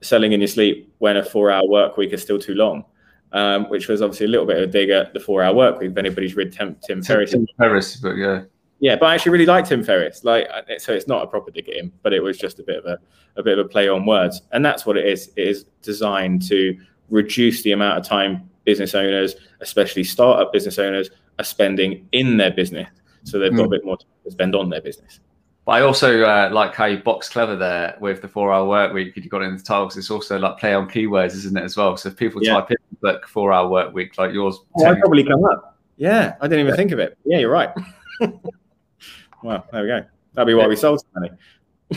[0.00, 2.84] selling in your sleep when a four-hour work week is still too long.
[3.32, 5.90] Um, which was obviously a little bit of a dig at the four-hour work week.
[5.90, 8.44] If anybody's read Tim, Tim Ferriss, Tim Ferriss, but yeah,
[8.80, 10.24] yeah, but I actually really liked Tim Ferriss.
[10.24, 10.48] Like,
[10.78, 12.86] so it's not a proper dig at him, but it was just a bit of
[12.86, 12.98] a,
[13.36, 15.30] a bit of a play on words, and that's what it is.
[15.36, 16.74] It is designed to
[17.10, 22.50] reduce the amount of time business owners, especially startup business owners, are spending in their
[22.50, 22.88] business,
[23.24, 25.20] so they've got a bit more time to spend on their business.
[25.66, 28.94] But I also uh, like how you box clever there with the four hour work
[28.94, 29.14] week.
[29.14, 31.62] You got it in the title because it's also like play on keywords, isn't it,
[31.62, 31.94] as well?
[31.98, 32.54] So if people yeah.
[32.54, 35.78] type in like four hour work week like yours, oh, I probably come up.
[35.96, 37.18] Yeah, I didn't even think of it.
[37.24, 37.70] Yeah, you're right.
[39.42, 40.04] well, there we go.
[40.34, 40.68] That'd be why yeah.
[40.68, 41.30] we sold so many.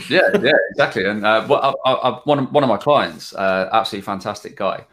[0.08, 1.04] yeah, yeah, exactly.
[1.04, 4.86] And uh, I, I, one of one of my clients, uh, absolutely fantastic guy.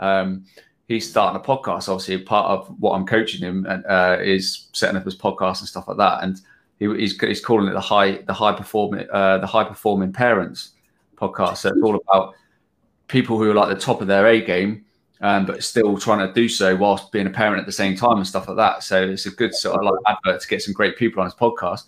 [0.00, 0.46] Um,
[0.88, 1.88] he's starting a podcast.
[1.88, 5.88] Obviously, part of what I'm coaching him uh, is setting up his podcast and stuff
[5.88, 6.22] like that.
[6.22, 6.40] And
[6.78, 10.72] he, he's, he's calling it the high the high performing uh, the high performing parents
[11.16, 11.58] podcast.
[11.58, 12.34] So it's all about
[13.08, 14.85] people who are like the top of their A game,
[15.20, 18.18] um, but still trying to do so whilst being a parent at the same time
[18.18, 18.82] and stuff like that.
[18.82, 21.34] So it's a good sort of like advert to get some great people on his
[21.34, 21.84] podcast.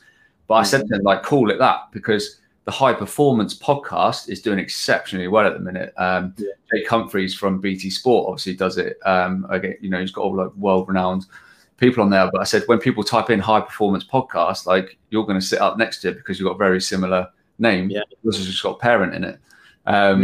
[0.46, 4.42] But I said to him like, call it that because the high performance podcast is
[4.42, 5.92] doing exceptionally well at the minute.
[5.96, 6.48] Um, yeah.
[6.72, 8.98] Jake Humphreys from BT Sport obviously does it.
[9.04, 11.26] Um, again, you know, he's got all like world renowned
[11.76, 12.30] people on there.
[12.30, 15.60] But I said when people type in high performance podcast, like you're going to sit
[15.60, 17.90] up next to it because you've got a very similar name.
[17.90, 19.40] Yeah, this has just got parent in it.
[19.86, 20.22] Um,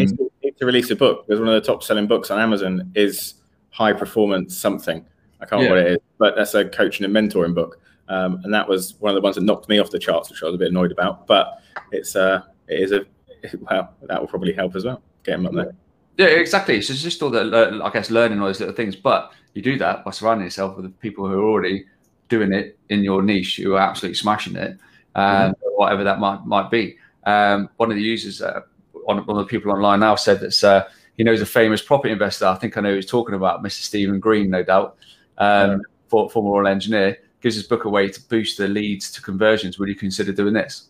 [0.59, 3.35] to, release a book because one of the top selling books on Amazon is
[3.71, 5.05] high performance something.
[5.41, 5.69] I can't yeah.
[5.69, 7.81] remember what it is, but that's a coaching and mentoring book.
[8.09, 10.43] Um, and that was one of the ones that knocked me off the charts, which
[10.43, 11.27] I was a bit annoyed about.
[11.27, 13.05] But it's uh, it is a
[13.71, 15.03] well, that will probably help as well.
[15.23, 15.75] Get him up there.
[16.17, 16.81] Yeah, exactly.
[16.83, 18.95] So it's just all the, I guess, learning all those little things.
[18.95, 21.87] But you do that by surrounding yourself with the people who are already
[22.29, 24.79] doing it in your niche, who are absolutely smashing it,
[25.15, 25.69] um, mm-hmm.
[25.77, 26.97] whatever that might might be.
[27.25, 28.61] Um, one of the users, uh,
[29.05, 30.85] one, one of the people online now, said that uh,
[31.17, 32.47] he knows a famous property investor.
[32.47, 33.83] I think I know who he's talking about Mr.
[33.83, 34.97] Stephen Green, no doubt,
[35.39, 37.19] um, for, former oil engineer.
[37.41, 39.79] Gives his book away to boost the leads to conversions.
[39.79, 40.89] Would you consider doing this?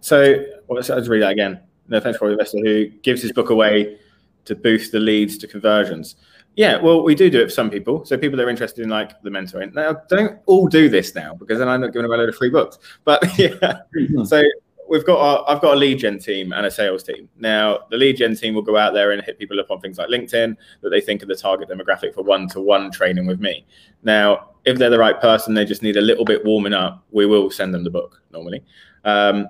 [0.00, 1.60] So let's, let's read that again.
[1.88, 3.98] No, thanks for the investor who gives his book away
[4.44, 6.16] to boost the leads to conversions.
[6.56, 8.04] Yeah, well, we do do it for some people.
[8.04, 9.74] So people that are interested in like the mentoring.
[9.74, 12.36] Now, don't all do this now because then I'm not giving away a load of
[12.36, 12.78] free books.
[13.04, 14.24] But yeah, mm-hmm.
[14.24, 14.42] so
[14.90, 17.28] we've got our, I've got a lead gen team and a sales team.
[17.38, 19.98] Now, the lead gen team will go out there and hit people up on things
[19.98, 23.64] like LinkedIn that they think are the target demographic for one-to-one training with me.
[24.02, 27.04] Now, if they're the right person, they just need a little bit warming up.
[27.12, 28.64] We will send them the book normally.
[29.04, 29.48] Um,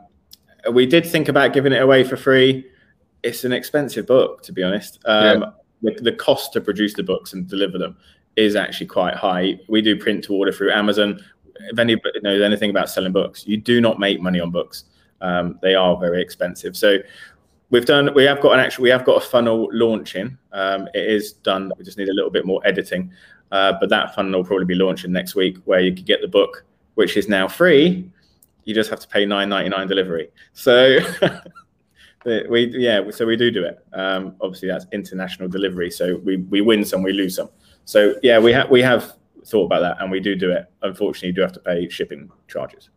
[0.73, 2.67] we did think about giving it away for free.
[3.23, 4.99] It's an expensive book, to be honest.
[5.07, 5.51] Um, yeah.
[5.81, 7.97] the, the cost to produce the books and deliver them
[8.37, 9.59] is actually quite high.
[9.69, 11.19] We do print to order through Amazon.
[11.71, 14.85] If anybody knows anything about selling books, you do not make money on books.
[15.21, 16.77] Um, they are very expensive.
[16.77, 16.99] So
[17.71, 18.13] we've done.
[18.15, 18.83] We have got an actual.
[18.83, 20.37] We have got a funnel launching.
[20.53, 21.73] Um, it is done.
[21.79, 23.13] We just need a little bit more editing.
[23.53, 26.29] Uh, but that funnel will probably be launching next week, where you can get the
[26.29, 26.65] book,
[26.95, 28.09] which is now free,
[28.65, 30.31] you just have to pay nine ninety nine delivery.
[30.53, 30.99] So
[32.25, 33.85] we yeah, so we do do it.
[33.93, 37.51] Um, obviously, that's international delivery, so we we win some, we lose some.
[37.85, 40.67] So yeah, we have we have thought about that, and we do do it.
[40.83, 42.91] Unfortunately, you do have to pay shipping charges.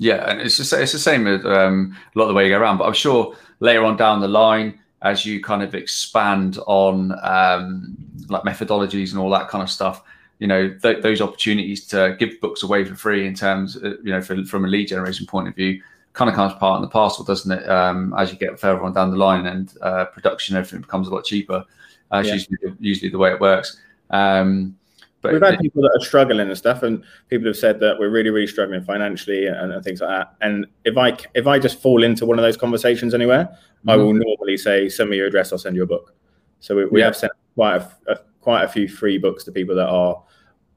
[0.00, 2.50] Yeah, and it's just it's the same as um, a lot of the way you
[2.50, 2.78] go around.
[2.78, 7.96] But I'm sure later on down the line, as you kind of expand on um,
[8.30, 10.02] like methodologies and all that kind of stuff,
[10.40, 14.10] you know th- those opportunities to give books away for free in terms of, you
[14.10, 15.80] know for, from a lead generation point of view
[16.14, 18.92] kind of comes part in the parcel doesn't it um, as you get further on
[18.92, 21.64] down the line and uh, production everything becomes a lot cheaper
[22.10, 22.32] uh, yeah.
[22.32, 23.80] usually, usually the way it works
[24.10, 24.76] um,
[25.22, 27.98] but we've had it, people that are struggling and stuff, and people have said that
[27.98, 30.34] we're really, really struggling financially and, and things like that.
[30.40, 33.90] And if I if I just fall into one of those conversations anywhere, mm-hmm.
[33.90, 35.52] I will normally say, "Send me your address.
[35.52, 36.14] I'll send you a book."
[36.60, 37.06] So we, we yeah.
[37.06, 40.22] have sent quite a, a, quite a few free books to people that are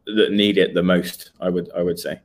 [0.08, 1.32] that need it the most.
[1.40, 2.20] I would I would say.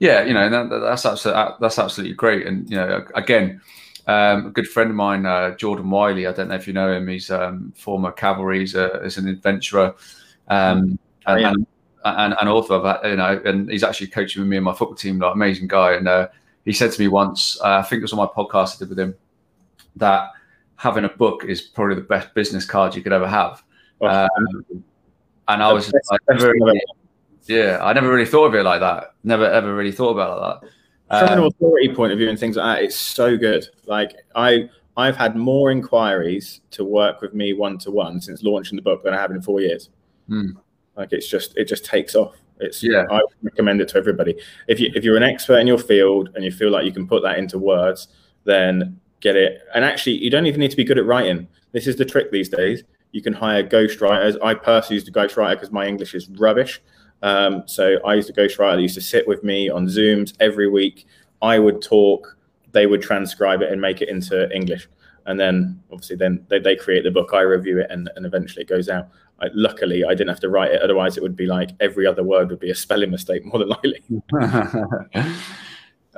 [0.00, 3.60] Yeah, you know that, that's absolutely that's absolutely great, and you know again.
[4.06, 6.26] Um, a good friend of mine, uh, Jordan Wylie.
[6.26, 7.06] I don't know if you know him.
[7.08, 8.60] He's um, former cavalry.
[8.60, 9.94] He's, a, he's an adventurer,
[10.48, 11.50] um, oh, yeah.
[11.50, 11.66] and,
[12.04, 13.08] and, and author of that.
[13.08, 15.18] You know, and he's actually coaching with me and my football team.
[15.18, 15.94] Like amazing guy.
[15.94, 16.28] And uh,
[16.64, 18.88] he said to me once, uh, I think it was on my podcast I did
[18.90, 19.14] with him,
[19.96, 20.30] that
[20.76, 23.62] having a book is probably the best business card you could ever have.
[24.00, 24.84] Oh, um,
[25.48, 26.80] and I was I never really,
[27.46, 29.14] yeah, I never really thought of it like that.
[29.24, 30.68] Never ever really thought about it like that.
[31.08, 33.66] From um, an authority point of view and things like that, it's so good.
[33.86, 38.76] Like I I've had more inquiries to work with me one to one since launching
[38.76, 39.90] the book than I have in four years.
[40.28, 40.50] Hmm.
[40.98, 42.34] Like it's just it just takes off.
[42.60, 43.04] It's yeah.
[43.10, 44.34] I recommend it to everybody.
[44.66, 47.06] If you if you're an expert in your field and you feel like you can
[47.06, 48.08] put that into words,
[48.44, 49.62] then get it.
[49.74, 51.46] And actually, you don't even need to be good at writing.
[51.72, 52.82] This is the trick these days.
[53.12, 54.36] You can hire ghostwriters.
[54.42, 56.82] I personally used a ghostwriter because my English is rubbish.
[57.22, 60.68] Um, so I used a ghostwriter that used to sit with me on Zooms every
[60.68, 61.06] week.
[61.40, 62.36] I would talk,
[62.72, 64.88] they would transcribe it and make it into English.
[65.26, 68.62] And then obviously then they, they create the book, I review it, and, and eventually
[68.62, 69.08] it goes out.
[69.40, 70.82] I, luckily, I didn't have to write it.
[70.82, 73.68] Otherwise, it would be like every other word would be a spelling mistake, more than
[73.68, 74.02] likely.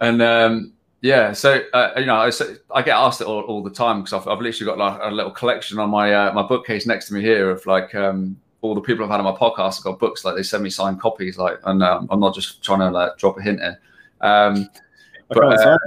[0.01, 2.31] and um, yeah, so uh, you know, I,
[2.75, 5.15] I, get asked it all, all the time because I've, I've, literally got like a
[5.15, 8.75] little collection on my uh, my bookcase next to me here of like um, all
[8.75, 11.01] the people I've had on my podcast I've got books like they send me signed
[11.01, 13.77] copies, like, and um, I'm not just trying to like drop a hint in.
[14.21, 14.69] Um,
[15.29, 15.79] but, uh,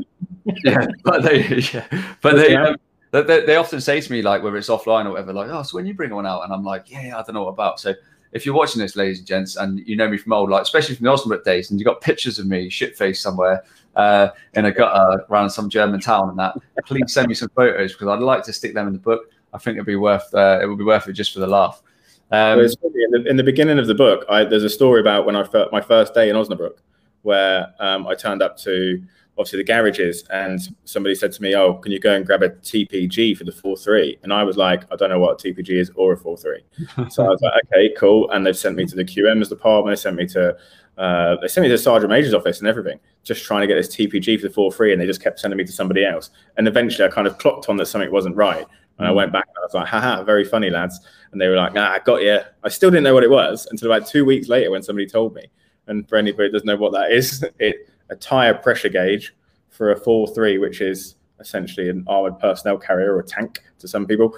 [0.64, 1.86] yeah, but they, yeah,
[2.22, 2.76] but they, um,
[3.22, 5.78] they, they often say to me like whether it's offline or whatever, like, oh, so
[5.78, 7.80] when you bring one out, and I'm like, yeah, yeah I don't know what about.
[7.80, 7.94] So
[8.32, 10.96] if you're watching this, ladies and gents, and you know me from old, like especially
[10.96, 13.64] from the Osnabrück days, and you got pictures of me shit faced somewhere
[13.96, 16.56] uh, in a gutter around some German town and that,
[16.86, 19.30] please send me some photos because I'd like to stick them in the book.
[19.54, 21.84] I think it'd be worth uh, it would be worth it just for the laugh.
[22.32, 22.68] Um, in,
[23.12, 25.72] the, in, the, beginning of the book, I, there's a story about when I felt
[25.72, 26.78] my first day in Osnabrück,
[27.22, 29.04] where um, I turned up to
[29.38, 32.50] obviously the garages and somebody said to me, "Oh, can you go and grab a
[32.50, 34.18] TPG for the four three?
[34.24, 36.64] And I was like, "I don't know what a TPG is or a four three.
[37.10, 39.98] so I was like, "Okay, cool." And they've sent me to the QM's department.
[39.98, 40.56] They sent me to
[40.98, 43.76] uh, they sent me to the sergeant major's office and everything, just trying to get
[43.76, 46.30] this TPG for the four three, and they just kept sending me to somebody else.
[46.58, 48.66] And eventually, I kind of clocked on that something wasn't right,
[49.00, 49.16] and I mm.
[49.16, 51.00] went back and I was like, "Haha, very funny, lads."
[51.32, 53.68] And they were like, "Nah, I got you." I still didn't know what it was
[53.72, 55.48] until about two weeks later when somebody told me.
[55.88, 59.36] And for anybody that doesn't know what that is, it a tire pressure gauge
[59.70, 64.06] for a 4-3, which is essentially an armored personnel carrier or a tank to some
[64.06, 64.38] people.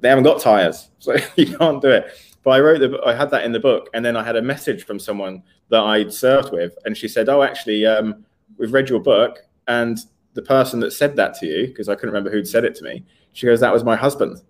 [0.00, 2.12] They haven't got tires, so you can't do it.
[2.42, 4.42] But I wrote the, I had that in the book, and then I had a
[4.42, 8.24] message from someone that I'd served with, and she said, "Oh, actually, um,
[8.58, 9.98] we've read your book, and
[10.34, 12.84] the person that said that to you, because I couldn't remember who'd said it to
[12.84, 13.02] me,
[13.32, 14.42] she goes, that was my husband."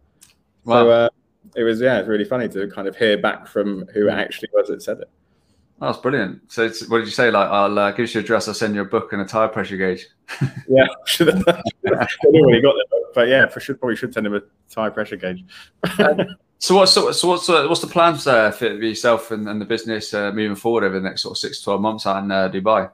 [0.65, 0.75] Wow.
[0.75, 1.09] So uh,
[1.55, 4.69] it was yeah, it's really funny to kind of hear back from who actually was
[4.69, 5.11] that said it.
[5.81, 6.41] Oh, that's brilliant.
[6.53, 7.31] So, what did you say?
[7.31, 8.47] Like, I'll uh, give you your address.
[8.47, 10.07] I'll send you a book and a tire pressure gauge.
[10.69, 11.49] yeah, should have.
[11.49, 14.93] I already got the book, but yeah, for sure, probably should send him a tire
[14.93, 15.45] pressure gauge.
[16.59, 19.65] so, what's so, so what's uh, what's the plans uh, for yourself and, and the
[19.65, 22.31] business uh, moving forward over the next sort of six to twelve months out in
[22.31, 22.91] uh, Dubai?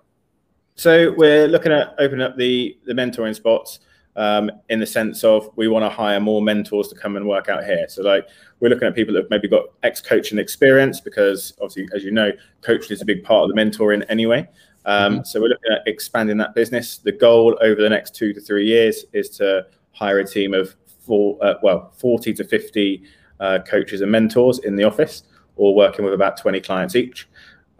[0.76, 3.80] So, we're looking at opening up the the mentoring spots
[4.20, 7.48] um, in the sense of we want to hire more mentors to come and work
[7.48, 7.86] out here.
[7.88, 8.28] So like
[8.60, 12.30] we're looking at people that have maybe got ex-coaching experience because obviously, as you know,
[12.60, 14.46] coaching is a big part of the mentoring anyway.
[14.84, 15.24] Um, mm-hmm.
[15.24, 16.98] So we're looking at expanding that business.
[16.98, 20.76] The goal over the next two to three years is to hire a team of
[21.06, 23.02] four, uh, well, 40 to 50
[23.40, 25.22] uh, coaches and mentors in the office,
[25.56, 27.26] or working with about 20 clients each.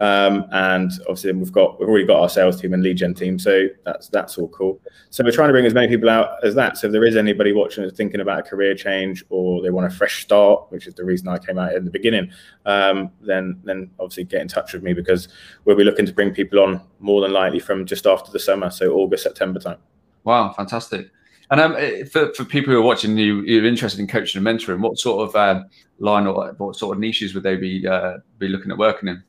[0.01, 3.37] Um, and obviously we've got we've already got our sales team and lead gen team,
[3.37, 4.81] so that's that's all cool.
[5.11, 6.79] So we're trying to bring as many people out as that.
[6.79, 9.85] So if there is anybody watching that's thinking about a career change or they want
[9.85, 12.31] a fresh start, which is the reason I came out in the beginning,
[12.65, 15.27] um, then then obviously get in touch with me because
[15.65, 18.71] we'll be looking to bring people on more than likely from just after the summer,
[18.71, 19.77] so August September time.
[20.23, 21.11] Wow, fantastic!
[21.51, 24.59] And um, eh, for, for people who are watching you, you're interested in coaching and
[24.59, 24.81] mentoring.
[24.81, 25.63] What sort of uh,
[25.99, 29.23] line or what sort of niches would they be uh, be looking at working in?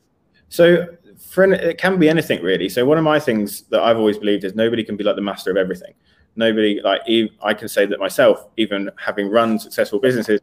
[0.52, 0.86] So
[1.18, 2.68] for an, it can be anything really.
[2.68, 5.22] So one of my things that I've always believed is nobody can be like the
[5.22, 5.94] master of everything.
[6.36, 7.00] Nobody like
[7.42, 10.40] I can say that myself, even having run successful businesses,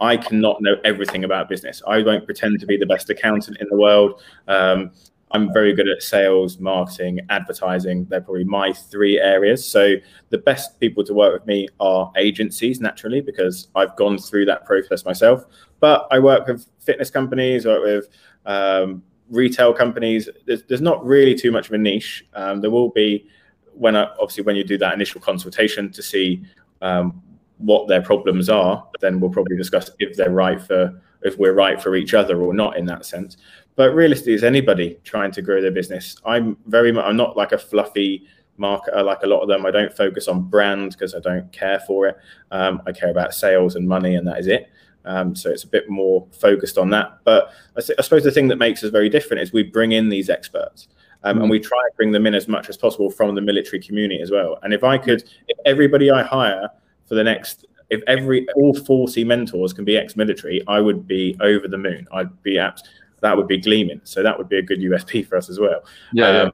[0.00, 1.82] I cannot know everything about business.
[1.88, 4.22] I won't pretend to be the best accountant in the world.
[4.46, 4.92] Um,
[5.32, 8.04] I'm very good at sales, marketing, advertising.
[8.04, 9.68] They're probably my three areas.
[9.68, 9.96] So
[10.30, 14.64] the best people to work with me are agencies, naturally, because I've gone through that
[14.64, 15.44] process myself.
[15.80, 18.08] But I work with fitness companies, work with
[18.46, 22.26] um, retail companies, there's, there's not really too much of a niche.
[22.34, 23.26] Um, there will be
[23.74, 26.42] when I, obviously when you do that initial consultation to see
[26.82, 27.22] um,
[27.58, 31.82] what their problems are, then we'll probably discuss if they're right for if we're right
[31.82, 33.36] for each other or not in that sense.
[33.74, 37.52] But realistically, is anybody trying to grow their business, I'm very much I'm not like
[37.52, 38.26] a fluffy
[38.58, 39.66] marketer like a lot of them.
[39.66, 42.16] I don't focus on brand because I don't care for it.
[42.50, 44.70] Um, I care about sales and money, and that is it.
[45.08, 47.18] Um, so it's a bit more focused on that.
[47.24, 50.10] But I, I, suppose the thing that makes us very different is we bring in
[50.10, 50.86] these experts.
[51.24, 51.42] Um, mm.
[51.42, 54.20] And we try to bring them in as much as possible from the military community
[54.20, 54.58] as well.
[54.62, 56.68] And if I could, if everybody I hire
[57.06, 61.66] for the next, if every all 40 mentors can be ex-military, I would be over
[61.66, 62.06] the moon.
[62.12, 62.82] I'd be at
[63.20, 64.00] that would be gleaming.
[64.04, 65.84] So that would be a good USP for us as well.
[66.12, 66.42] Yeah.
[66.42, 66.52] Um,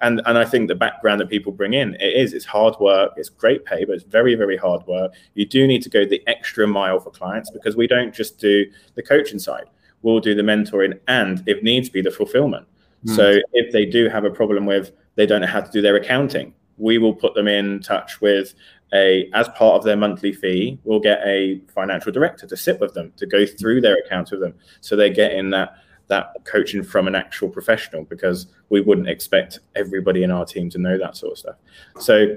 [0.00, 3.12] and and I think the background that people bring in it is it's hard work,
[3.16, 5.12] it's great pay, but it's very very hard work.
[5.34, 8.66] You do need to go the extra mile for clients because we don't just do
[8.94, 9.66] the coaching side.
[10.02, 12.66] We'll do the mentoring and if needs be the fulfillment.
[13.06, 13.16] Mm.
[13.16, 15.96] So if they do have a problem with they don't know how to do their
[15.96, 18.54] accounting, we will put them in touch with
[18.92, 22.94] a as part of their monthly fee, we'll get a financial director to sit with
[22.94, 25.74] them to go through their accounts with them, so they're getting that
[26.08, 30.78] that coaching from an actual professional because we wouldn't expect everybody in our team to
[30.78, 31.56] know that sort of stuff.
[31.98, 32.36] So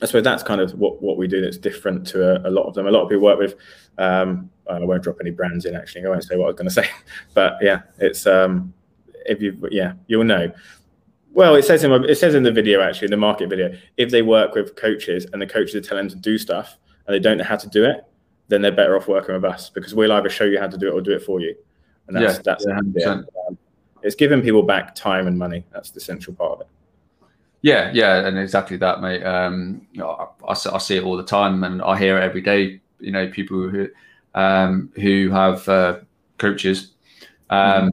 [0.00, 2.64] I suppose that's kind of what, what we do that's different to a, a lot
[2.64, 2.86] of them.
[2.86, 3.56] A lot of people work with,
[3.98, 6.68] um, I won't drop any brands in actually, I won't say what I was going
[6.68, 6.88] to say,
[7.34, 8.72] but yeah, it's, um,
[9.26, 10.52] if you, yeah, you'll know.
[11.32, 14.20] Well, it says in it says in the video actually, the market video, if they
[14.20, 16.76] work with coaches and the coaches are telling them to do stuff
[17.06, 18.04] and they don't know how to do it,
[18.48, 20.88] then they're better off working with us because we'll either show you how to do
[20.88, 21.54] it or do it for you.
[22.08, 23.58] And that's yeah, that's yeah, um,
[24.02, 25.64] it's giving people back time and money.
[25.72, 26.66] That's the central part of it.
[27.62, 29.22] Yeah, yeah, and exactly that, mate.
[29.22, 32.80] Um, I, I, see it all the time, and I hear it every day.
[32.98, 33.88] You know, people who
[34.34, 35.98] um, who have uh,
[36.38, 36.92] coaches.
[37.50, 37.92] Um,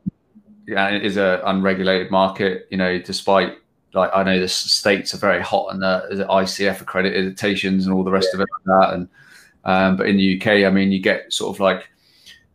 [0.66, 2.68] Yeah, it is an unregulated market.
[2.72, 3.58] You know, despite
[3.94, 8.12] like I know the states are very hot on the, ICF accreditations and all the
[8.12, 8.38] rest yeah.
[8.38, 8.94] of it like that.
[8.94, 9.10] And
[9.66, 11.90] um, but in the UK, I mean, you get sort of like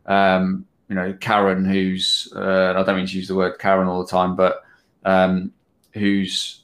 [0.05, 4.03] um, you know Karen, who's uh, I don't mean to use the word Karen all
[4.03, 4.63] the time, but
[5.03, 5.51] um,
[5.93, 6.61] who's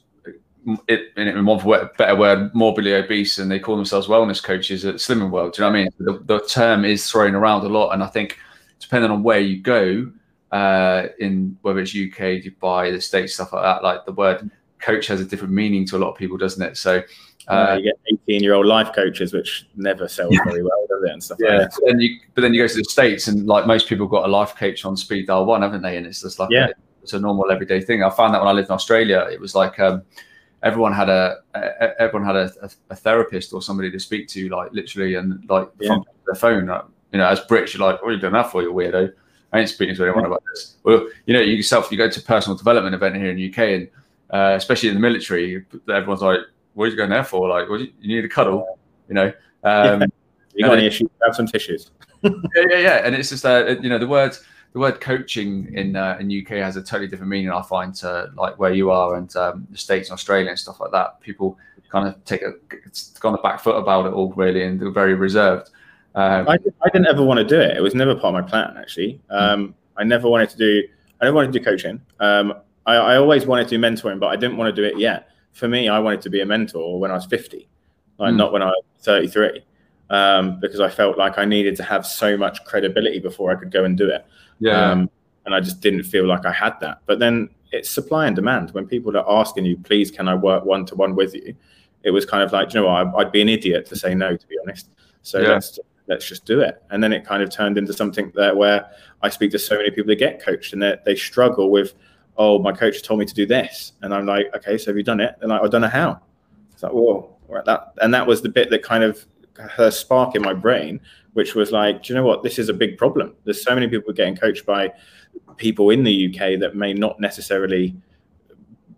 [0.88, 5.30] it, in one better word, morbidly obese, and they call themselves wellness coaches at Slimming
[5.30, 5.54] World.
[5.54, 5.90] Do you know what I mean?
[5.98, 8.38] The, the term is thrown around a lot, and I think
[8.78, 10.10] depending on where you go,
[10.52, 15.06] uh, in whether it's UK, Dubai, the States, stuff like that, like the word coach
[15.06, 16.76] has a different meaning to a lot of people, doesn't it?
[16.76, 17.02] So
[17.48, 21.10] uh, you get 18 year old life coaches, which never sell very well, does it?
[21.10, 21.58] And stuff yeah.
[21.58, 21.82] Like that.
[21.86, 24.28] Then you, but then you go to the States, and like most people got a
[24.28, 25.96] life coach on speed dial one, haven't they?
[25.96, 26.68] And it's just like, yeah.
[26.68, 26.72] A,
[27.02, 28.04] it's a normal everyday thing.
[28.04, 30.02] I found that when I lived in Australia, it was like, um,
[30.62, 34.72] everyone had a, a everyone had a, a, therapist or somebody to speak to, like
[34.72, 35.98] literally, and like yeah.
[36.26, 36.66] their phone.
[36.66, 39.12] Like, you know, as Brits, you're like, "What are you doing that for, you weirdo?"
[39.52, 40.76] I ain't speaking to anyone about this.
[40.82, 43.50] Well, you know, you yourself, you go to a personal development event here in the
[43.50, 43.88] UK, and
[44.30, 46.40] uh, especially in the military, everyone's like,
[46.74, 47.48] "What are you going there for?
[47.48, 49.26] Like, you, you, need a cuddle?" You know.
[49.64, 50.06] Um, yeah.
[50.54, 51.08] You got any issues?
[51.24, 51.90] Have some tissues.
[52.22, 52.30] yeah,
[52.68, 52.96] yeah, yeah.
[53.04, 54.42] And it's just uh, you know the words
[54.72, 57.50] the word coaching in uh, in UK has a totally different meaning.
[57.50, 60.80] I find to like where you are and um, the states and Australia and stuff
[60.80, 61.20] like that.
[61.20, 61.58] People
[61.90, 62.54] kind of take a
[62.86, 65.70] it's gone the back foot about it all really, and they're very reserved.
[66.14, 67.76] Um, I, I didn't ever want to do it.
[67.76, 69.20] It was never part of my plan actually.
[69.30, 70.88] Um, I never wanted to do.
[71.20, 72.00] I never wanted to do coaching.
[72.18, 72.54] Um,
[72.86, 75.28] I, I always wanted to do mentoring, but I didn't want to do it yet.
[75.52, 77.68] For me, I wanted to be a mentor when I was 50,
[78.18, 78.36] like mm.
[78.36, 79.62] not when I was 33,
[80.10, 83.70] um, because I felt like I needed to have so much credibility before I could
[83.70, 84.24] go and do it.
[84.58, 84.90] Yeah.
[84.90, 85.10] Um,
[85.44, 86.98] and I just didn't feel like I had that.
[87.06, 88.70] But then it's supply and demand.
[88.70, 91.54] When people are asking you, please, can I work one to one with you?
[92.04, 94.36] It was kind of like, you know what, I'd be an idiot to say no,
[94.36, 94.90] to be honest.
[95.22, 95.48] So yeah.
[95.48, 95.78] let's
[96.08, 96.82] let's just do it.
[96.90, 98.90] And then it kind of turned into something there where
[99.22, 101.94] I speak to so many people that get coached and they struggle with,
[102.36, 105.02] oh, my coach told me to do this, and I'm like, okay, so have you
[105.02, 105.34] done it?
[105.40, 106.20] And like, I don't know how.
[106.72, 109.24] It's like, whoa, that, and that was the bit that kind of
[109.58, 110.98] her spark in my brain
[111.34, 112.42] which was like, do you know what?
[112.42, 113.34] This is a big problem.
[113.44, 114.92] There's so many people getting coached by
[115.56, 117.94] people in the UK that may not necessarily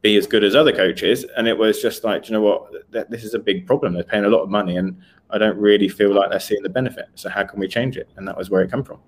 [0.03, 1.25] be as good as other coaches.
[1.37, 3.11] And it was just like, do you know what?
[3.11, 3.95] This is a big problem.
[3.95, 6.69] They're paying a lot of money, and I don't really feel like they're seeing the
[6.69, 7.07] benefit.
[7.15, 8.11] So how can we change it?
[8.17, 8.99] And that was where it came from.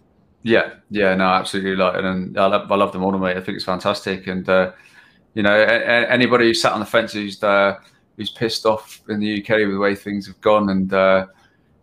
[0.46, 1.74] Yeah, yeah, no, absolutely.
[1.74, 3.36] Like, and I love, I love the model, mate.
[3.36, 4.28] I think it's fantastic.
[4.28, 4.70] And uh,
[5.34, 7.74] you know, anybody who's sat on the fence who's uh,
[8.16, 11.26] who's pissed off in the UK with the way things have gone, and uh,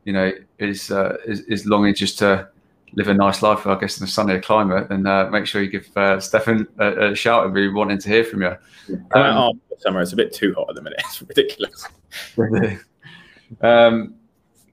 [0.06, 2.48] you know, is, uh, is, is longing just to
[2.94, 5.70] live a nice life, I guess, in a sunnier climate, and uh, make sure you
[5.70, 8.56] give uh, Stefan a, a shout and be wanting to hear from you.
[9.14, 11.02] Um, um, summer, it's a bit too hot at the minute.
[11.06, 11.86] It's ridiculous.
[13.62, 14.16] um,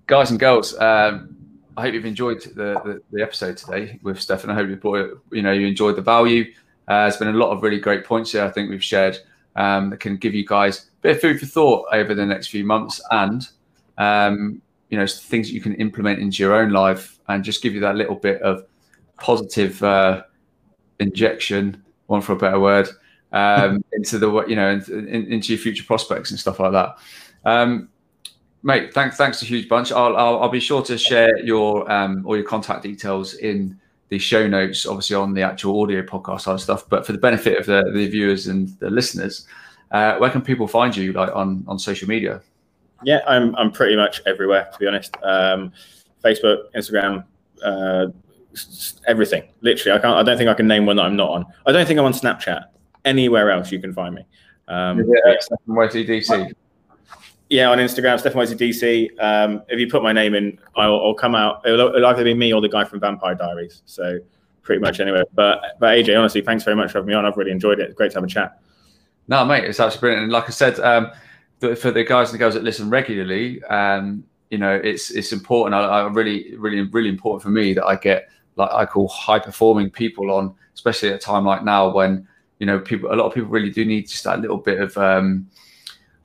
[0.07, 1.36] guys and girls, um,
[1.81, 4.51] I hope you've enjoyed the, the, the, episode today with Stefan.
[4.51, 6.53] I hope you brought, you know, you enjoyed the value.
[6.87, 8.45] Uh, there's been a lot of really great points here.
[8.45, 9.16] I think we've shared
[9.57, 12.49] um, that can give you guys a bit of food for thought over the next
[12.49, 13.49] few months and
[13.97, 14.61] um,
[14.91, 17.81] you know things that you can implement into your own life and just give you
[17.81, 18.66] that little bit of
[19.18, 20.22] positive uh,
[20.99, 22.91] injection, one for a better word,
[23.33, 26.99] um, into the you know in, in, into your future prospects and stuff like that.
[28.63, 29.91] Mate, thanks thanks a huge bunch.
[29.91, 33.79] I'll, I'll, I'll be sure to share your um, all your contact details in
[34.11, 36.89] the show notes, obviously on the actual audio podcast side of stuff.
[36.89, 39.47] But for the benefit of the, the viewers and the listeners,
[39.93, 42.43] uh, where can people find you like on on social media?
[43.03, 45.17] Yeah, I'm I'm pretty much everywhere to be honest.
[45.23, 45.73] Um,
[46.23, 47.25] Facebook, Instagram,
[47.65, 48.09] uh,
[49.07, 49.45] everything.
[49.63, 50.17] Literally, I can't.
[50.17, 51.47] I don't think I can name one that I'm not on.
[51.65, 52.65] I don't think I'm on Snapchat.
[53.07, 54.27] Anywhere else you can find me.
[54.69, 55.37] Um, yeah,
[56.05, 56.53] DC.
[57.51, 59.11] Yeah, on Instagram, Stefan Wesley DC.
[59.20, 61.61] Um, if you put my name in, I'll, I'll come out.
[61.66, 63.82] It'll, it'll, either be me or the guy from Vampire Diaries.
[63.86, 64.20] So
[64.62, 65.24] pretty much anywhere.
[65.34, 67.26] But but AJ, honestly, thanks very much for having me on.
[67.26, 67.96] I've really enjoyed it.
[67.96, 68.61] Great to have a chat.
[69.26, 70.22] No, mate, it's absolutely brilliant.
[70.24, 71.11] And like I said, um,
[71.59, 75.74] for the guys and the girls that listen regularly, um, you know, it's it's important.
[75.74, 79.40] I, I, really, really, really important for me that I get like I call high
[79.40, 82.28] performing people on, especially at a time like now when
[82.61, 84.96] you know people, a lot of people really do need just that little bit of
[84.96, 85.48] um,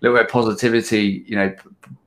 [0.01, 1.55] little bit of positivity, you know,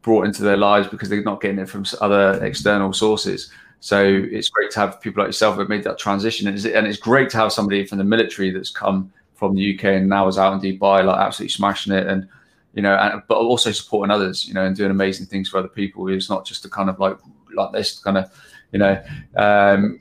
[0.02, 3.50] brought into their lives because they're not getting it from other external sources.
[3.80, 6.86] So it's great to have people like yourself that made that transition, and it's, and
[6.86, 10.26] it's great to have somebody from the military that's come from the UK and now
[10.26, 12.28] is out in Dubai, like absolutely smashing it, and
[12.74, 15.68] you know, and, but also supporting others, you know, and doing amazing things for other
[15.68, 16.08] people.
[16.08, 17.18] It's not just a kind of like
[17.54, 18.30] like this kind of,
[18.72, 19.02] you know,
[19.36, 20.00] um,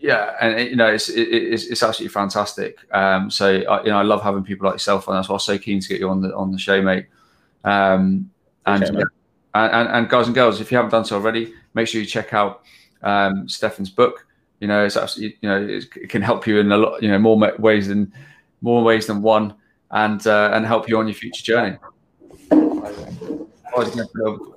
[0.00, 2.78] yeah, and it, you know, it's, it, it's it's absolutely fantastic.
[2.92, 5.36] Um, so I, you know, I love having people like yourself, and that's why I
[5.36, 7.06] was so keen to get you on the on the show, mate.
[7.64, 8.30] Um,
[8.64, 9.02] and, okay,
[9.54, 12.06] and, and and guys and girls, if you haven't done so already, make sure you
[12.06, 12.62] check out
[13.02, 14.26] um, Stefan's book.
[14.60, 17.18] You know, it's absolutely you know it can help you in a lot you know
[17.18, 18.10] more ways than
[18.62, 19.54] more ways than one,
[19.90, 21.76] and uh, and help you on your future journey.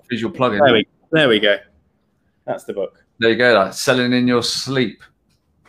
[0.09, 0.63] Visual plugin.
[0.63, 1.57] There we, there we go.
[2.45, 3.03] That's the book.
[3.19, 3.53] There you go.
[3.53, 5.03] Like selling in your sleep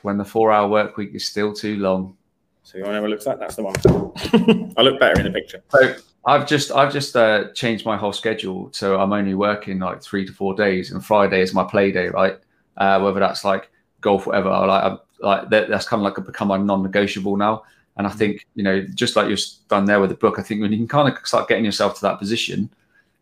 [0.04, 2.14] when the four-hour work week is still too long.
[2.62, 3.38] So you want to know what it looks like?
[3.38, 4.72] That's the one.
[4.76, 5.62] I look better in the picture.
[5.70, 5.96] So
[6.26, 10.26] I've just I've just uh, changed my whole schedule, so I'm only working like three
[10.26, 12.38] to four days, and Friday is my play day, right?
[12.76, 13.70] Uh, whether that's like
[14.02, 14.50] golf, whatever.
[14.50, 17.62] Like I'm, like that, that's kind of like a, become a non-negotiable now.
[17.96, 18.14] And I mm.
[18.14, 20.78] think, you know, just like you've done there with the book, I think when you
[20.78, 22.68] can kind of start getting yourself to that position,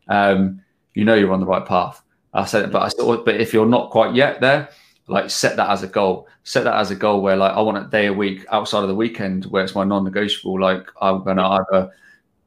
[0.08, 0.60] um,
[0.94, 2.02] you know you're on the right path.
[2.34, 4.70] I said but I still, but if you're not quite yet there,
[5.08, 6.28] like set that as a goal.
[6.44, 8.88] Set that as a goal where like I want a day a week outside of
[8.88, 10.60] the weekend where it's my non-negotiable.
[10.60, 11.90] Like I'm gonna either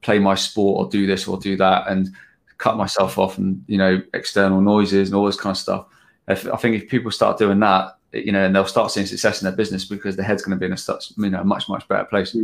[0.01, 2.09] play my sport or do this or do that and
[2.57, 5.87] cut myself off and you know external noises and all this kind of stuff.
[6.27, 9.41] If, I think if people start doing that, you know, and they'll start seeing success
[9.41, 11.87] in their business because their head's going to be in a you know much much
[11.87, 12.35] better place.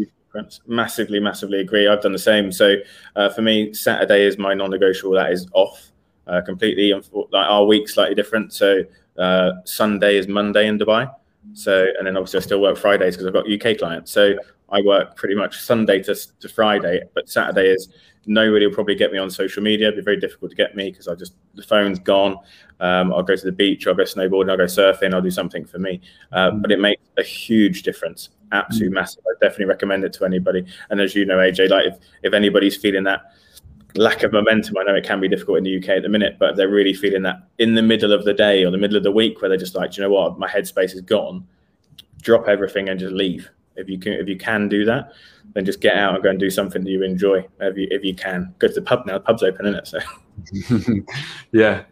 [0.67, 1.87] Massively, massively agree.
[1.87, 2.51] I've done the same.
[2.51, 2.75] So
[3.15, 5.13] uh, for me, Saturday is my non-negotiable.
[5.13, 5.91] That is off
[6.27, 6.91] uh, completely.
[6.91, 8.53] And like our week's slightly different.
[8.53, 8.83] So
[9.17, 11.13] uh, Sunday is Monday in Dubai.
[11.53, 14.11] So and then obviously I still work Fridays because I've got UK clients.
[14.11, 14.35] So
[14.69, 17.89] I work pretty much Sunday to, to Friday, but Saturday is
[18.25, 19.87] nobody will probably get me on social media.
[19.87, 22.37] It'd be very difficult to get me because I just the phone's gone.
[22.79, 25.65] Um, I'll go to the beach, I'll go snowboarding, I'll go surfing, I'll do something
[25.65, 26.01] for me.
[26.31, 26.61] Uh, mm.
[26.61, 28.95] But it makes a huge difference, absolutely mm.
[28.95, 29.23] massive.
[29.27, 30.65] I definitely recommend it to anybody.
[30.89, 33.33] And as you know, AJ, like if, if anybody's feeling that
[33.95, 36.37] lack of momentum, I know it can be difficult in the UK at the minute,
[36.39, 39.03] but they're really feeling that in the middle of the day or the middle of
[39.03, 41.45] the week where they're just like, you know what, my headspace is gone.
[42.21, 43.49] Drop everything and just leave.
[43.75, 45.13] If you can, if you can do that,
[45.53, 47.45] then just get out and go and do something that you enjoy.
[47.59, 49.13] If you if you can, go to the pub now.
[49.13, 49.87] The pub's open, isn't it?
[49.87, 49.99] So,
[51.51, 51.83] yeah,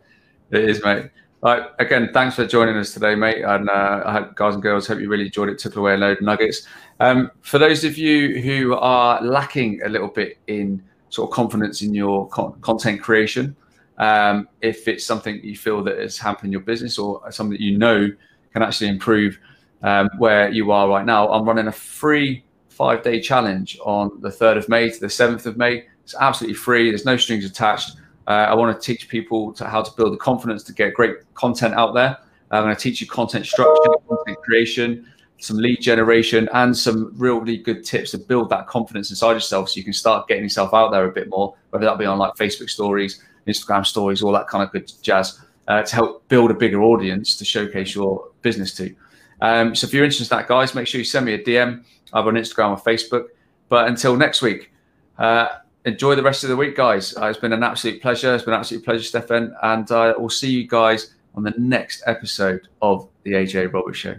[0.52, 1.10] it is, mate.
[1.41, 3.43] Right, again, thanks for joining us today, mate.
[3.43, 5.58] And uh, guys and girls, hope you really enjoyed it.
[5.58, 6.68] Took away a load of nuggets.
[7.00, 11.82] Um, for those of you who are lacking a little bit in sort of confidence
[11.82, 13.55] in your con- content creation,
[13.97, 17.78] um, if it's something you feel that has hampered your business or something that you
[17.78, 18.10] know
[18.53, 19.38] can actually improve
[19.84, 24.30] um, where you are right now, I'm running a free five day challenge on the
[24.30, 25.86] 3rd of May to the 7th of May.
[26.03, 27.97] It's absolutely free, there's no strings attached.
[28.26, 31.18] Uh, I want to teach people to how to build the confidence to get great
[31.34, 32.18] content out there.
[32.51, 35.07] I'm going to teach you content structure, content creation,
[35.40, 39.78] some lead generation, and some really good tips to build that confidence inside yourself so
[39.78, 42.34] you can start getting yourself out there a bit more, whether that be on like
[42.36, 46.54] Facebook stories, Instagram stories, all that kind of good jazz uh, to help build a
[46.54, 48.94] bigger audience to showcase your business to.
[49.42, 51.84] Um, so if you're interested in that, guys, make sure you send me a DM
[52.14, 53.28] either on Instagram or Facebook.
[53.70, 54.72] But until next week,
[55.18, 55.48] uh,
[55.86, 57.16] enjoy the rest of the week, guys.
[57.16, 58.36] Uh, it's been an absolute pleasure.
[58.36, 59.56] It's been an absolute pleasure, Stefan.
[59.62, 64.16] And uh, we'll see you guys on the next episode of the AJ Roberts Show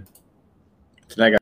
[1.10, 1.38] tonight, guys.